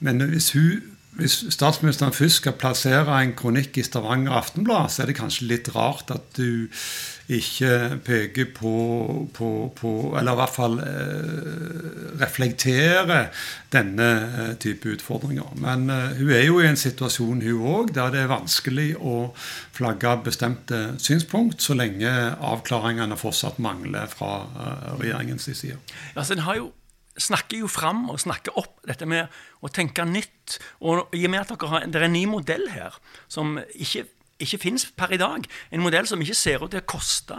[0.00, 5.10] Men hvis, hun, hvis statsministeren først skal plassere en kronikk i Stavanger Aftenblad, så er
[5.10, 6.66] det kanskje litt rart at du
[7.32, 8.72] ikke peker på,
[9.32, 13.30] på, på Eller i hvert fall eh, reflekterer
[13.72, 15.54] denne eh, type utfordringer.
[15.56, 19.32] Men eh, hun er jo i en situasjon hun òg, der det er vanskelig å
[19.72, 22.12] flagge bestemte synspunkt, så lenge
[22.44, 25.80] avklaringene fortsatt mangler fra eh, regjeringens side.
[26.14, 26.72] Altså, den har jo
[27.20, 29.30] snakker jo fram og snakker opp dette med
[29.62, 30.58] å tenke nytt.
[30.82, 32.98] Og i og med at dere har, det er en ny modell her
[33.28, 34.06] som ikke
[34.42, 35.46] ikke fins per i dag.
[35.70, 37.38] En modell som ikke ser ut til å koste,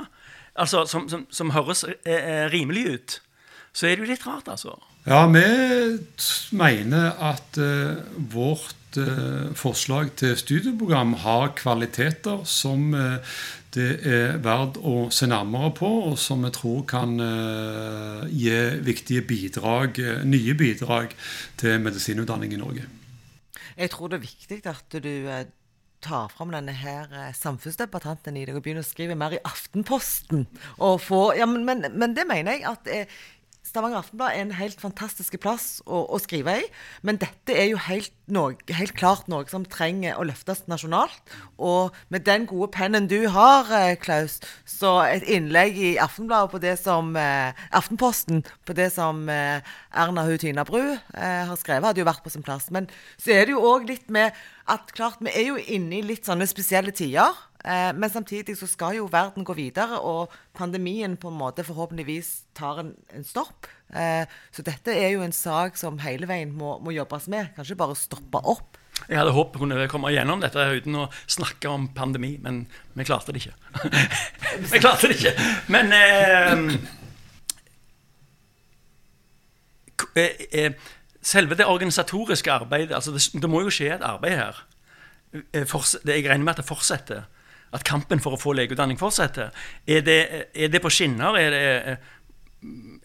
[0.56, 3.18] altså som, som, som høres eh, eh, rimelig ut.
[3.76, 4.78] Så er det jo litt rart, altså.
[5.06, 5.44] Ja, vi
[6.56, 8.00] mener at eh,
[8.32, 13.36] vårt uh, forslag til studieprogram har kvaliteter som uh,
[13.76, 17.18] det er verdt å se nærmere på, og som vi tror kan
[18.32, 21.14] gi viktige bidrag, nye bidrag
[21.60, 22.88] til medisinutdanning i Norge.
[23.76, 25.12] Jeg tror det er viktig at du
[26.06, 30.46] tar fram denne her eh, samfunnsdebattanten i deg og begynner å skrive mer i Aftenposten.
[30.78, 33.16] Få, ja, men, men, men, det mener jeg at eh,
[33.66, 36.68] Stavanger Aftenblad er en helt fantastisk plass å, å, skrive i.
[37.08, 41.20] Men dette er jo helt noe, helt klart noe som trenger å løftes nasjonalt.
[41.62, 46.62] Og med den gode pennen du har, eh, Klaus, så et innlegg i Aftenbladet på
[46.64, 49.62] det som eh, Aftenposten på det som eh,
[49.94, 52.72] Erna Hutina Bru eh, har skrevet, hadde jo vært på sin plass.
[52.72, 54.34] Men så er det jo òg litt med
[54.68, 57.36] at klart, vi er jo inne i litt sånne spesielle tider.
[57.66, 62.46] Eh, men samtidig så skal jo verden gå videre, og pandemien på en måte forhåpentligvis
[62.58, 63.70] tar en, en stopp.
[63.96, 67.80] Eh, så dette er jo en sak som hele veien må, må jobbes med, kanskje
[67.80, 68.80] bare stoppe opp.
[69.10, 72.64] Jeg hadde håpet vi kunne komme gjennom dette uten å snakke om pandemi, men
[72.96, 73.56] vi klarte det ikke.
[74.72, 75.34] vi klarte det ikke.
[75.74, 76.64] Men eh,
[80.16, 80.90] eh, eh,
[81.22, 84.64] selve det organisatoriske arbeidet altså det, det, må jo skje et arbeid her.
[85.36, 87.26] Jeg regner med at det fortsetter
[87.76, 89.52] at kampen for å få legeutdanning fortsetter.
[89.84, 90.20] Er det,
[90.56, 91.36] er det på skinner?
[91.36, 91.98] Er det,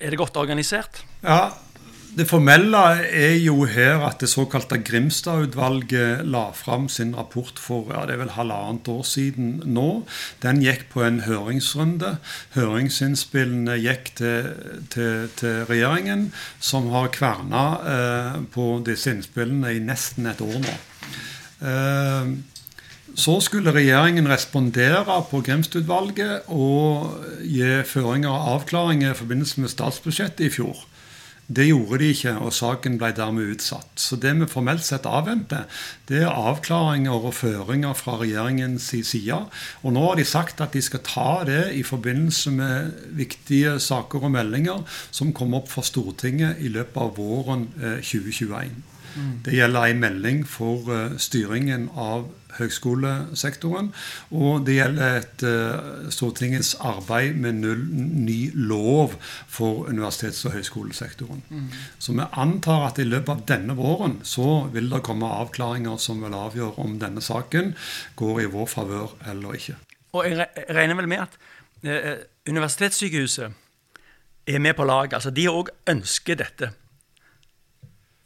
[0.00, 1.02] er det, godt organisert?
[1.24, 1.50] Ja,
[2.10, 8.02] Det formelle er jo her at det såkalte Grimstad-utvalget la fram sin rapport for ja,
[8.02, 10.02] det er vel halvannet år siden nå.
[10.42, 12.16] Den gikk på en høringsrunde.
[12.56, 14.50] Høringsinnspillene gikk til,
[14.90, 20.78] til, til regjeringen, som har kverna eh, på disse innspillene i nesten et år nå.
[21.62, 22.34] Eh,
[23.18, 30.46] så skulle regjeringen respondere på Gremst-utvalget og gi føringer og avklaringer i forbindelse med statsbudsjettet
[30.46, 30.86] i fjor.
[31.50, 33.90] Det gjorde de ikke, og saken ble dermed utsatt.
[33.98, 35.64] Så det vi formelt sett avventer,
[36.06, 39.40] det er avklaringer og føringer fra regjeringens side.
[39.82, 44.28] Og nå har de sagt at de skal ta det i forbindelse med viktige saker
[44.28, 47.66] og meldinger som kommer opp for Stortinget i løpet av våren
[47.98, 48.89] 2021.
[49.16, 49.30] Eh.
[49.46, 53.90] Det gjelder en melding for eh, styringen av høgskolesektoren.
[54.34, 59.16] Og det gjelder et uh, Stortingets arbeid med null, ny lov
[59.50, 61.44] for universitets- og høyskolesektoren.
[61.48, 61.68] Mm.
[61.98, 66.22] Så vi antar at i løpet av denne våren så vil det komme avklaringer som
[66.24, 67.74] vil avgjøre om denne saken
[68.20, 69.78] går i vår favør eller ikke.
[70.18, 71.40] Og jeg regner vel med at
[71.86, 72.14] eh,
[72.50, 73.52] Universitetssykehuset
[74.50, 75.14] er med på laget.
[75.14, 76.72] Altså, de òg ønsker dette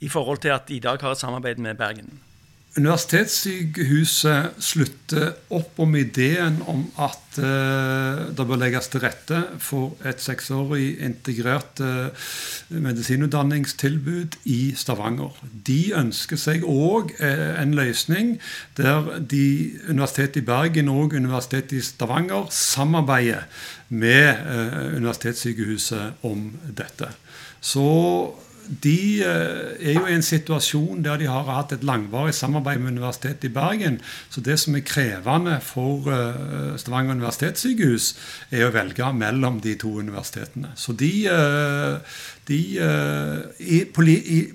[0.05, 2.13] i forhold til at de i dag har et samarbeid med Bergen.
[2.75, 10.19] Universitetssykehuset slutter opp om ideen om at uh, det bør legges til rette for et
[10.19, 12.11] seksårig integrert uh,
[12.75, 15.39] medisinutdanningstilbud i Stavanger.
[15.69, 18.41] De ønsker seg òg uh, en løsning
[18.81, 19.45] der de,
[19.87, 23.47] Universitetet i Bergen og Universitetet i Stavanger samarbeider
[23.95, 24.35] med
[24.97, 27.07] Universitetssykehuset om dette.
[27.63, 27.87] Så
[28.69, 32.97] de eh, er jo i en situasjon der de har hatt et langvarig samarbeid med
[32.97, 34.01] Universitetet i Bergen.
[34.33, 38.11] Så det som er krevende for eh, Stavanger universitetssykehus,
[38.51, 40.73] er å velge mellom de to universitetene.
[40.77, 42.61] Så de, eh, de
[43.59, 44.05] i, på,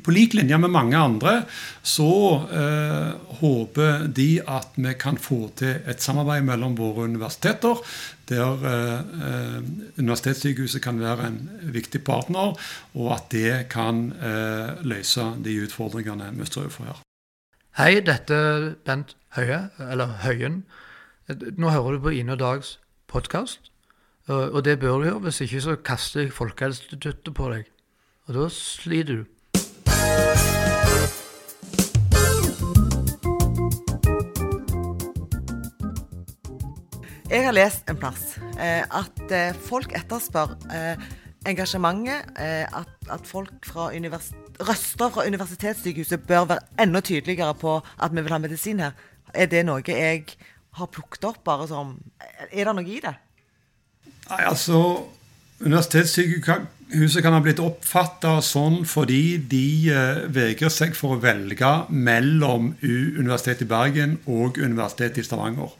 [0.03, 1.33] på, lik linje med mange andre
[1.81, 2.11] så
[2.53, 7.81] eh, håper de at vi kan få til et samarbeid mellom våre universiteter
[8.29, 9.63] der eh,
[9.97, 11.39] Universitetssykehuset kan være en
[11.73, 12.53] viktig partner,
[12.93, 17.01] og at det kan eh, løse de utfordringene vi står overfor her.
[17.79, 20.63] Hei, dette er Bent Høie, eller Høyen.
[21.57, 23.71] Nå hører du på Ine og Dags podkast,
[24.27, 25.25] og det bør du gjøre.
[25.25, 27.69] Hvis ikke så kaster jeg Folkehelseinstituttet på deg,
[28.29, 29.25] og da sliter du.
[37.29, 41.09] Jeg har lest en plass eh, at eh, folk etterspør eh,
[41.49, 42.29] engasjementet.
[42.37, 43.89] Eh, at, at, folk fra
[44.69, 48.97] røster fra universitetssykehuset bør være enda tydeligere på at vi vil ha medisin her.
[49.33, 50.25] Er det noe jeg
[50.77, 51.43] har plukket opp?
[51.43, 51.97] bare som,
[52.51, 53.15] Er det noe i det?
[54.29, 55.05] Nei, altså
[55.59, 62.71] Universitetssykehuset kan ha blitt oppfatta sånn fordi de eh, vegrer seg for å velge mellom
[62.81, 65.75] Universitetet i Bergen og Universitetet i Stavanger.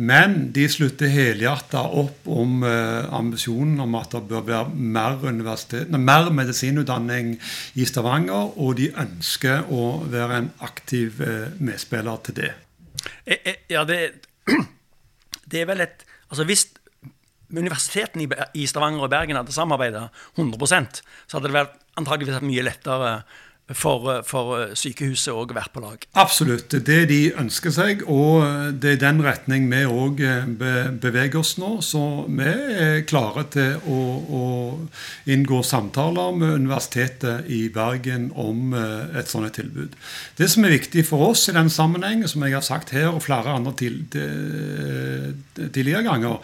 [0.00, 5.18] Men de slutter helhjerta opp om eh, ambisjonen om at det bør være mer,
[5.98, 7.34] mer, medisinutdanning
[7.74, 12.52] i Stavanger, og de ønsker å være en aktiv eh, medspiller til det.
[13.70, 14.00] Ja, det,
[15.50, 16.68] det er vel et Altså hvis
[17.50, 22.66] universitetene i Stavanger og Bergen hadde samarbeida 100% så hadde det vært antageligvis vært mye
[22.66, 23.14] lettere
[23.76, 25.98] for, for sykehuset òg være på lag?
[26.18, 26.70] Absolutt.
[26.70, 28.44] Det er det de ønsker seg, og
[28.82, 30.44] det er den retning vi òg eh,
[31.00, 31.70] beveger oss nå.
[31.84, 34.00] Så vi er klare til å,
[34.40, 34.42] å,
[35.30, 39.90] inngå samtaler med Universitetet i Bergen om eh, et sånt tilbud.
[40.38, 43.24] Det som er viktig for oss i den sammenheng, som jeg har sagt her og
[43.24, 46.34] flere andre tidligere ganger,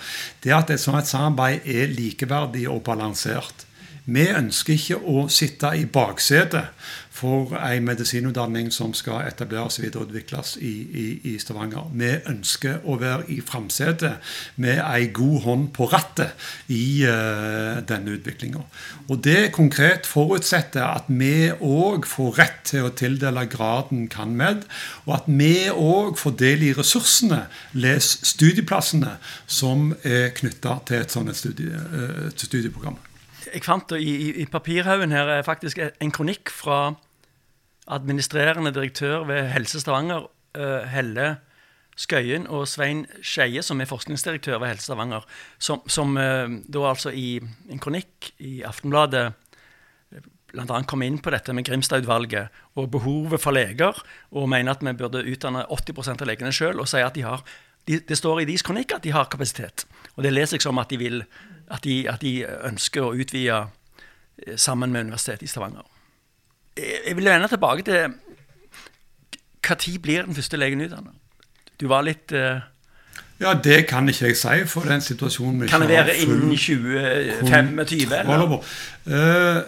[0.43, 3.66] det er at et sånt samarbeid er likeverdig og balansert.
[4.07, 6.69] Vi ønsker ikke å sitte i baksetet
[7.17, 11.89] for en medisinutdanning som skal etableres og videreutvikles i, i, i Stavanger.
[11.97, 14.21] Vi ønsker å være i framsetet
[14.63, 18.63] med en god hånd på rattet i uh, denne utviklinga.
[19.09, 24.63] Og det konkret forutsetter at vi òg får rett til å tildele graden CanMed,
[25.09, 31.19] og at vi òg får del i ressursene, les studieplassene, som er knytta til et
[31.19, 33.01] sånt studie, uh, studieprogram
[33.53, 36.95] jeg fant i, i, i papirhaugen her er faktisk en kronikk fra
[37.87, 40.27] administrerende direktør ved Helse Stavanger,
[40.59, 41.37] uh, Helle
[41.97, 45.27] Skøyen, og Svein Skeie, som er forskningsdirektør ved Helse Stavanger,
[45.59, 47.39] som, som uh, da altså i
[47.71, 49.31] en kronikk i Aftenbladet
[50.57, 50.83] bl.a.
[50.89, 53.99] kom inn på dette med Grimstad-utvalget og behovet for leger,
[54.33, 57.45] og mener at vi burde utdanne 80% av legene sjøl, og sier at de har
[57.87, 59.85] de, Det står i deres kronikk at de har kapasitet.
[60.17, 61.21] Og det leser jeg som at de, vil,
[61.71, 65.87] at de, at de ønsker å utvide eh, sammen med Universitetet i Stavanger.
[66.77, 68.15] Jeg vil vende tilbake til
[69.67, 71.15] Når blir den første legen utdannet?
[71.81, 72.61] Du var litt uh,
[73.41, 78.13] Ja, det kan ikke jeg si, for den situasjonen vi Kan det være innen 2025?
[78.13, 78.61] Eller?
[79.07, 79.63] Uh,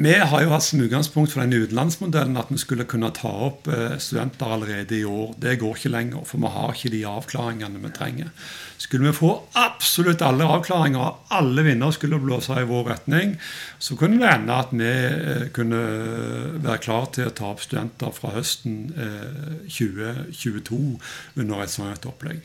[0.00, 3.66] vi har jo hatt som utgangspunkt for den utenlandsmodellen at vi skulle kunne ta opp
[3.68, 5.34] eh, studenter allerede i år.
[5.36, 8.30] Det går ikke lenger, for vi har ikke de avklaringene vi trenger.
[8.80, 13.34] Skulle vi få absolutt alle avklaringer, og alle vinnere skulle blåse i vår retning,
[13.76, 15.82] så kunne det ende at vi eh, kunne
[16.64, 18.94] være klar til å ta opp studenter fra høsten
[19.68, 21.12] 2022 eh,
[21.44, 22.40] under et sånt opplegg.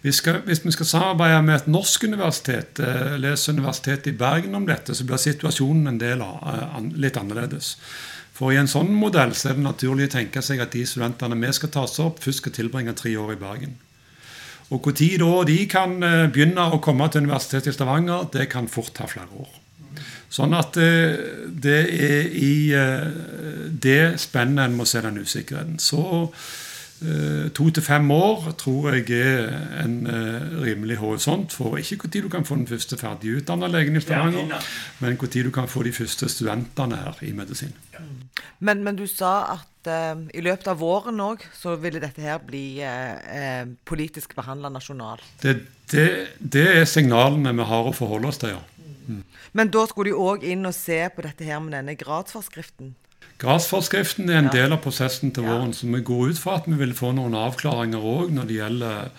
[0.00, 4.54] Vi skal, hvis vi skal samarbeide med et norsk universitet, eh, les Universitetet i Bergen
[4.54, 7.76] om dette, så blir situasjonen en del av, eh, litt annerledes.
[8.32, 11.34] For i en sånn modell så er det naturlig å tenke seg at de studentene
[11.34, 13.74] vi skal ta oss opp, først skal tilbringe tre år i Bergen.
[14.70, 18.68] Og Når da de kan eh, begynne å komme til Universitetet i Stavanger, det kan
[18.68, 19.48] fort ta flere år.
[20.30, 22.68] Sånn at det er i
[23.70, 25.78] det spennet en må se den usikkerheten.
[25.78, 26.30] Så
[27.54, 29.52] to til fem år tror jeg er
[29.84, 33.96] en uh, rimelig horisont for ikke når du kan få den første ferdig utdanna legen
[33.96, 34.58] i Stavanger,
[34.98, 37.74] men når du kan få de første studentene her i medisin.
[38.58, 42.40] Men, men du sa at uh, i løpet av våren òg så ville dette her
[42.42, 45.22] bli uh, politisk behandla nasjonalt?
[45.42, 45.60] Det,
[45.92, 48.64] det, det, er signalene vi har å forholde oss til, ja.
[49.08, 49.22] Mm.
[49.56, 52.96] Men da skulle de òg inn og se på dette her med denne gradsforskriften?
[53.38, 56.78] Gradsforskriften er en del av prosessen til våren, så vi går ut fra at vi
[56.80, 59.12] vil få noen avklaringer òg når det gjelder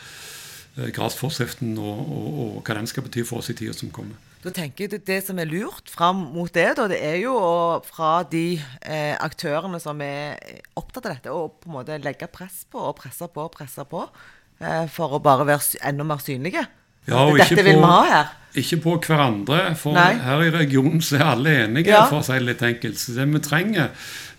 [0.96, 4.18] grasforskriften og, og, og, hva den skal bety for oss i tida som kommer.
[4.40, 7.80] Da tenker jeg Det som er lurt fram mot det, da, det er jo å,
[7.84, 10.40] fra de eh, aktørene som er
[10.80, 13.84] opptatt av dette, å på en måte legge press på og presse på og presse
[13.90, 16.64] på eh, for å bare være enda mer synlige.
[17.10, 18.36] Ja, og Dette vil vi ha her.
[18.58, 20.16] Ikke på hverandre, for Nei.
[20.24, 22.08] her i regionen så er alle enige, ja.
[22.10, 22.98] for å si det litt enkelt.
[22.98, 23.92] Så det vi trenger,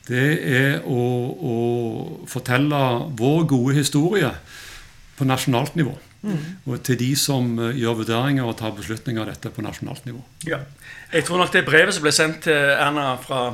[0.08, 1.56] det er å, å
[2.30, 2.80] fortelle
[3.18, 4.32] vår gode historie
[5.18, 5.94] på nasjonalt nivå.
[6.26, 6.42] Mm.
[6.68, 10.20] Og til de som uh, gjør vurderinger og tar beslutninger av dette på nasjonalt nivå.
[10.48, 10.58] Ja.
[11.14, 13.44] Jeg tror nok det brevet som ble sendt til Erna fra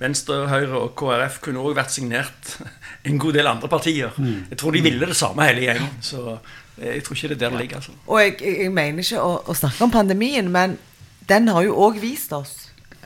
[0.00, 2.54] Venstre, Høyre og KrF, kunne òg vært signert
[3.10, 4.14] en god del andre partier.
[4.16, 4.52] Mm.
[4.54, 5.98] Jeg tror de ville det samme hele gjengen.
[6.04, 7.76] Så Eh, jeg tror ikke det er der det ligger.
[7.76, 7.92] Altså.
[8.06, 10.78] Og jeg, jeg, mener ikke å, å, snakke om pandemien, men
[11.28, 12.54] den har jo òg vist oss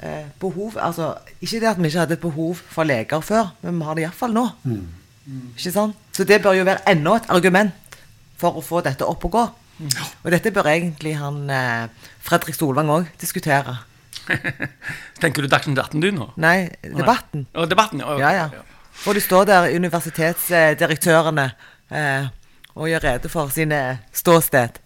[0.00, 3.80] eh, behov altså, Ikke det at vi ikke hadde et behov for leger før, men
[3.80, 4.46] vi har det iallfall nå.
[4.64, 4.84] Mm.
[5.24, 5.48] Mm.
[5.56, 5.98] Ikke sant?
[6.12, 7.98] Så det bør jo være enda et argument
[8.40, 9.44] for å få dette opp og gå.
[9.78, 9.90] Mm.
[10.22, 13.78] Og dette bør egentlig han eh, Fredrik Solvang òg diskutere.
[15.22, 16.30] Tenker du Dagsnytt 18 du nå?
[16.40, 17.48] Nei, debatten.
[17.50, 17.66] Nei.
[17.68, 18.16] debatten ja.
[18.22, 18.64] Ja, ja.
[19.04, 21.48] Og det står der, universitetsdirektørene.
[21.90, 22.28] Eh,
[22.74, 23.80] og gjøre rede for sine
[24.12, 24.80] ståsted.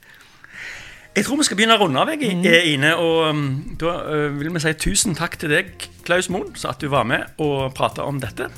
[1.16, 2.44] Jeg tror vi skal begynne å runde av, jeg, mm.
[2.70, 2.94] Ine.
[3.02, 3.46] Og um,
[3.80, 7.08] da uh, vil vi si tusen takk til deg, Klaus Moen, for at du var
[7.08, 8.50] med og prata om dette.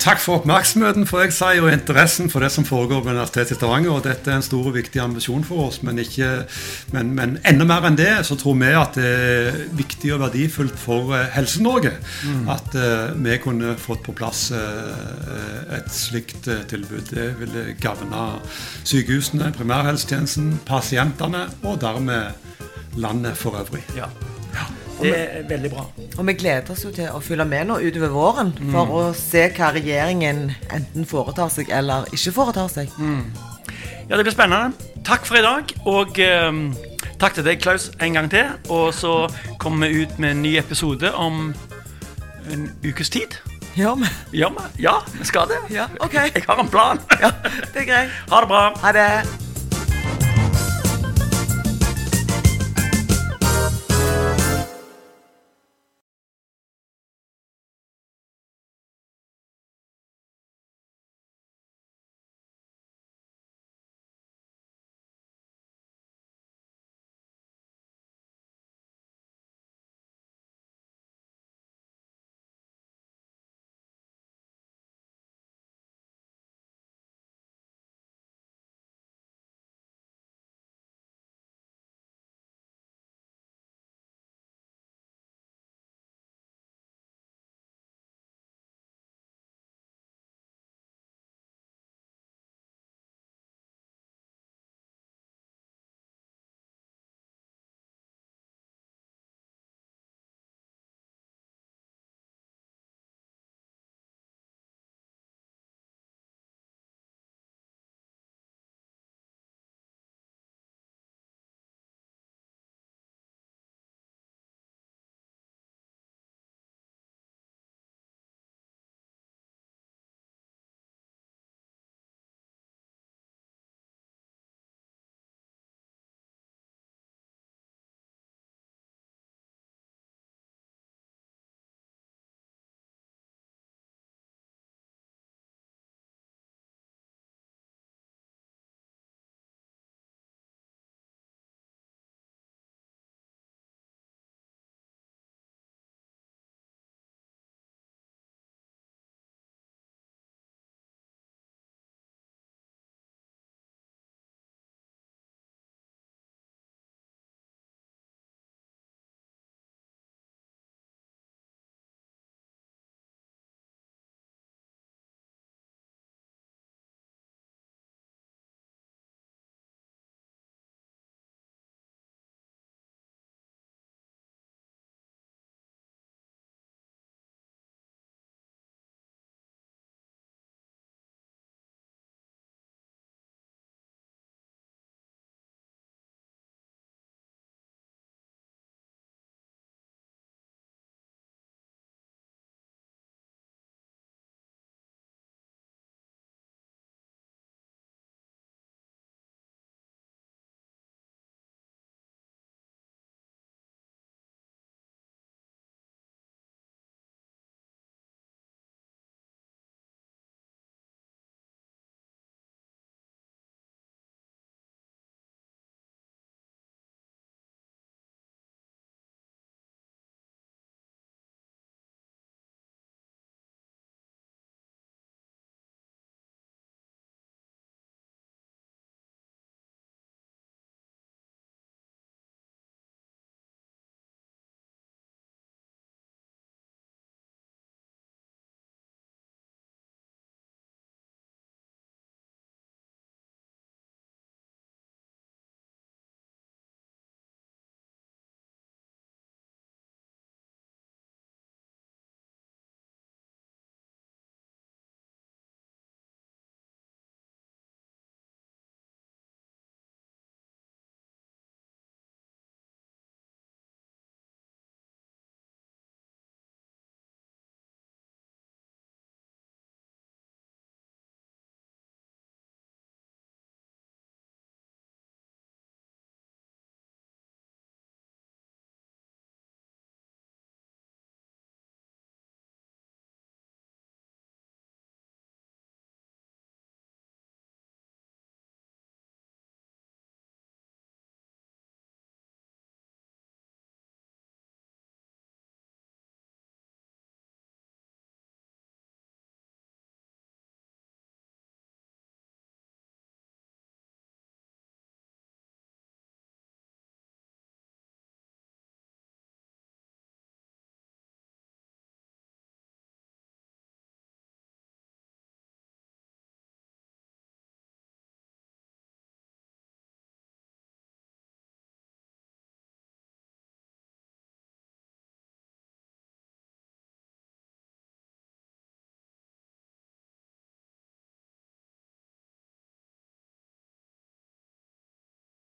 [0.00, 3.58] Takk for oppmerksomheten for jeg sier, og interessen for det som foregår ved Universitetet i
[3.58, 3.90] Stavanger.
[3.92, 6.30] og Dette er en stor og viktig ambisjon for oss, men, ikke,
[6.94, 10.78] men, men enda mer enn det så tror vi at det er viktig og verdifullt
[10.80, 12.48] for uh, Helse-Norge mm.
[12.52, 17.06] at uh, vi kunne fått på plass uh, et slikt tilbud.
[17.12, 18.26] Det ville gagne
[18.88, 22.32] sykehusene, primærhelsetjenesten, pasientene og dermed
[22.96, 23.84] landet for øvrig.
[23.96, 24.10] Ja.
[25.02, 25.86] Det er veldig bra.
[26.18, 28.72] Og vi gleder oss jo til å følge med nå utover våren mm.
[28.74, 32.92] for å se hva regjeringen enten foretar seg eller ikke foretar seg.
[32.98, 33.26] Mm.
[34.08, 34.90] Ja, det blir spennende.
[35.06, 35.72] Takk for i dag.
[35.88, 36.64] Og um,
[37.22, 38.50] takk til deg, Klaus, en gang til.
[38.70, 39.26] Og så
[39.62, 41.54] kommer vi ut med en ny episode om
[42.52, 43.38] en ukes tid.
[43.78, 44.10] Gjør vi?
[44.36, 45.62] Ja, ja, vi skal det.
[45.72, 46.18] Ja, ok.
[46.34, 47.00] Jeg har en plan.
[47.22, 47.32] Ja,
[47.72, 48.20] det er greit.
[48.28, 48.66] Ha det bra.
[48.82, 49.51] Ha det.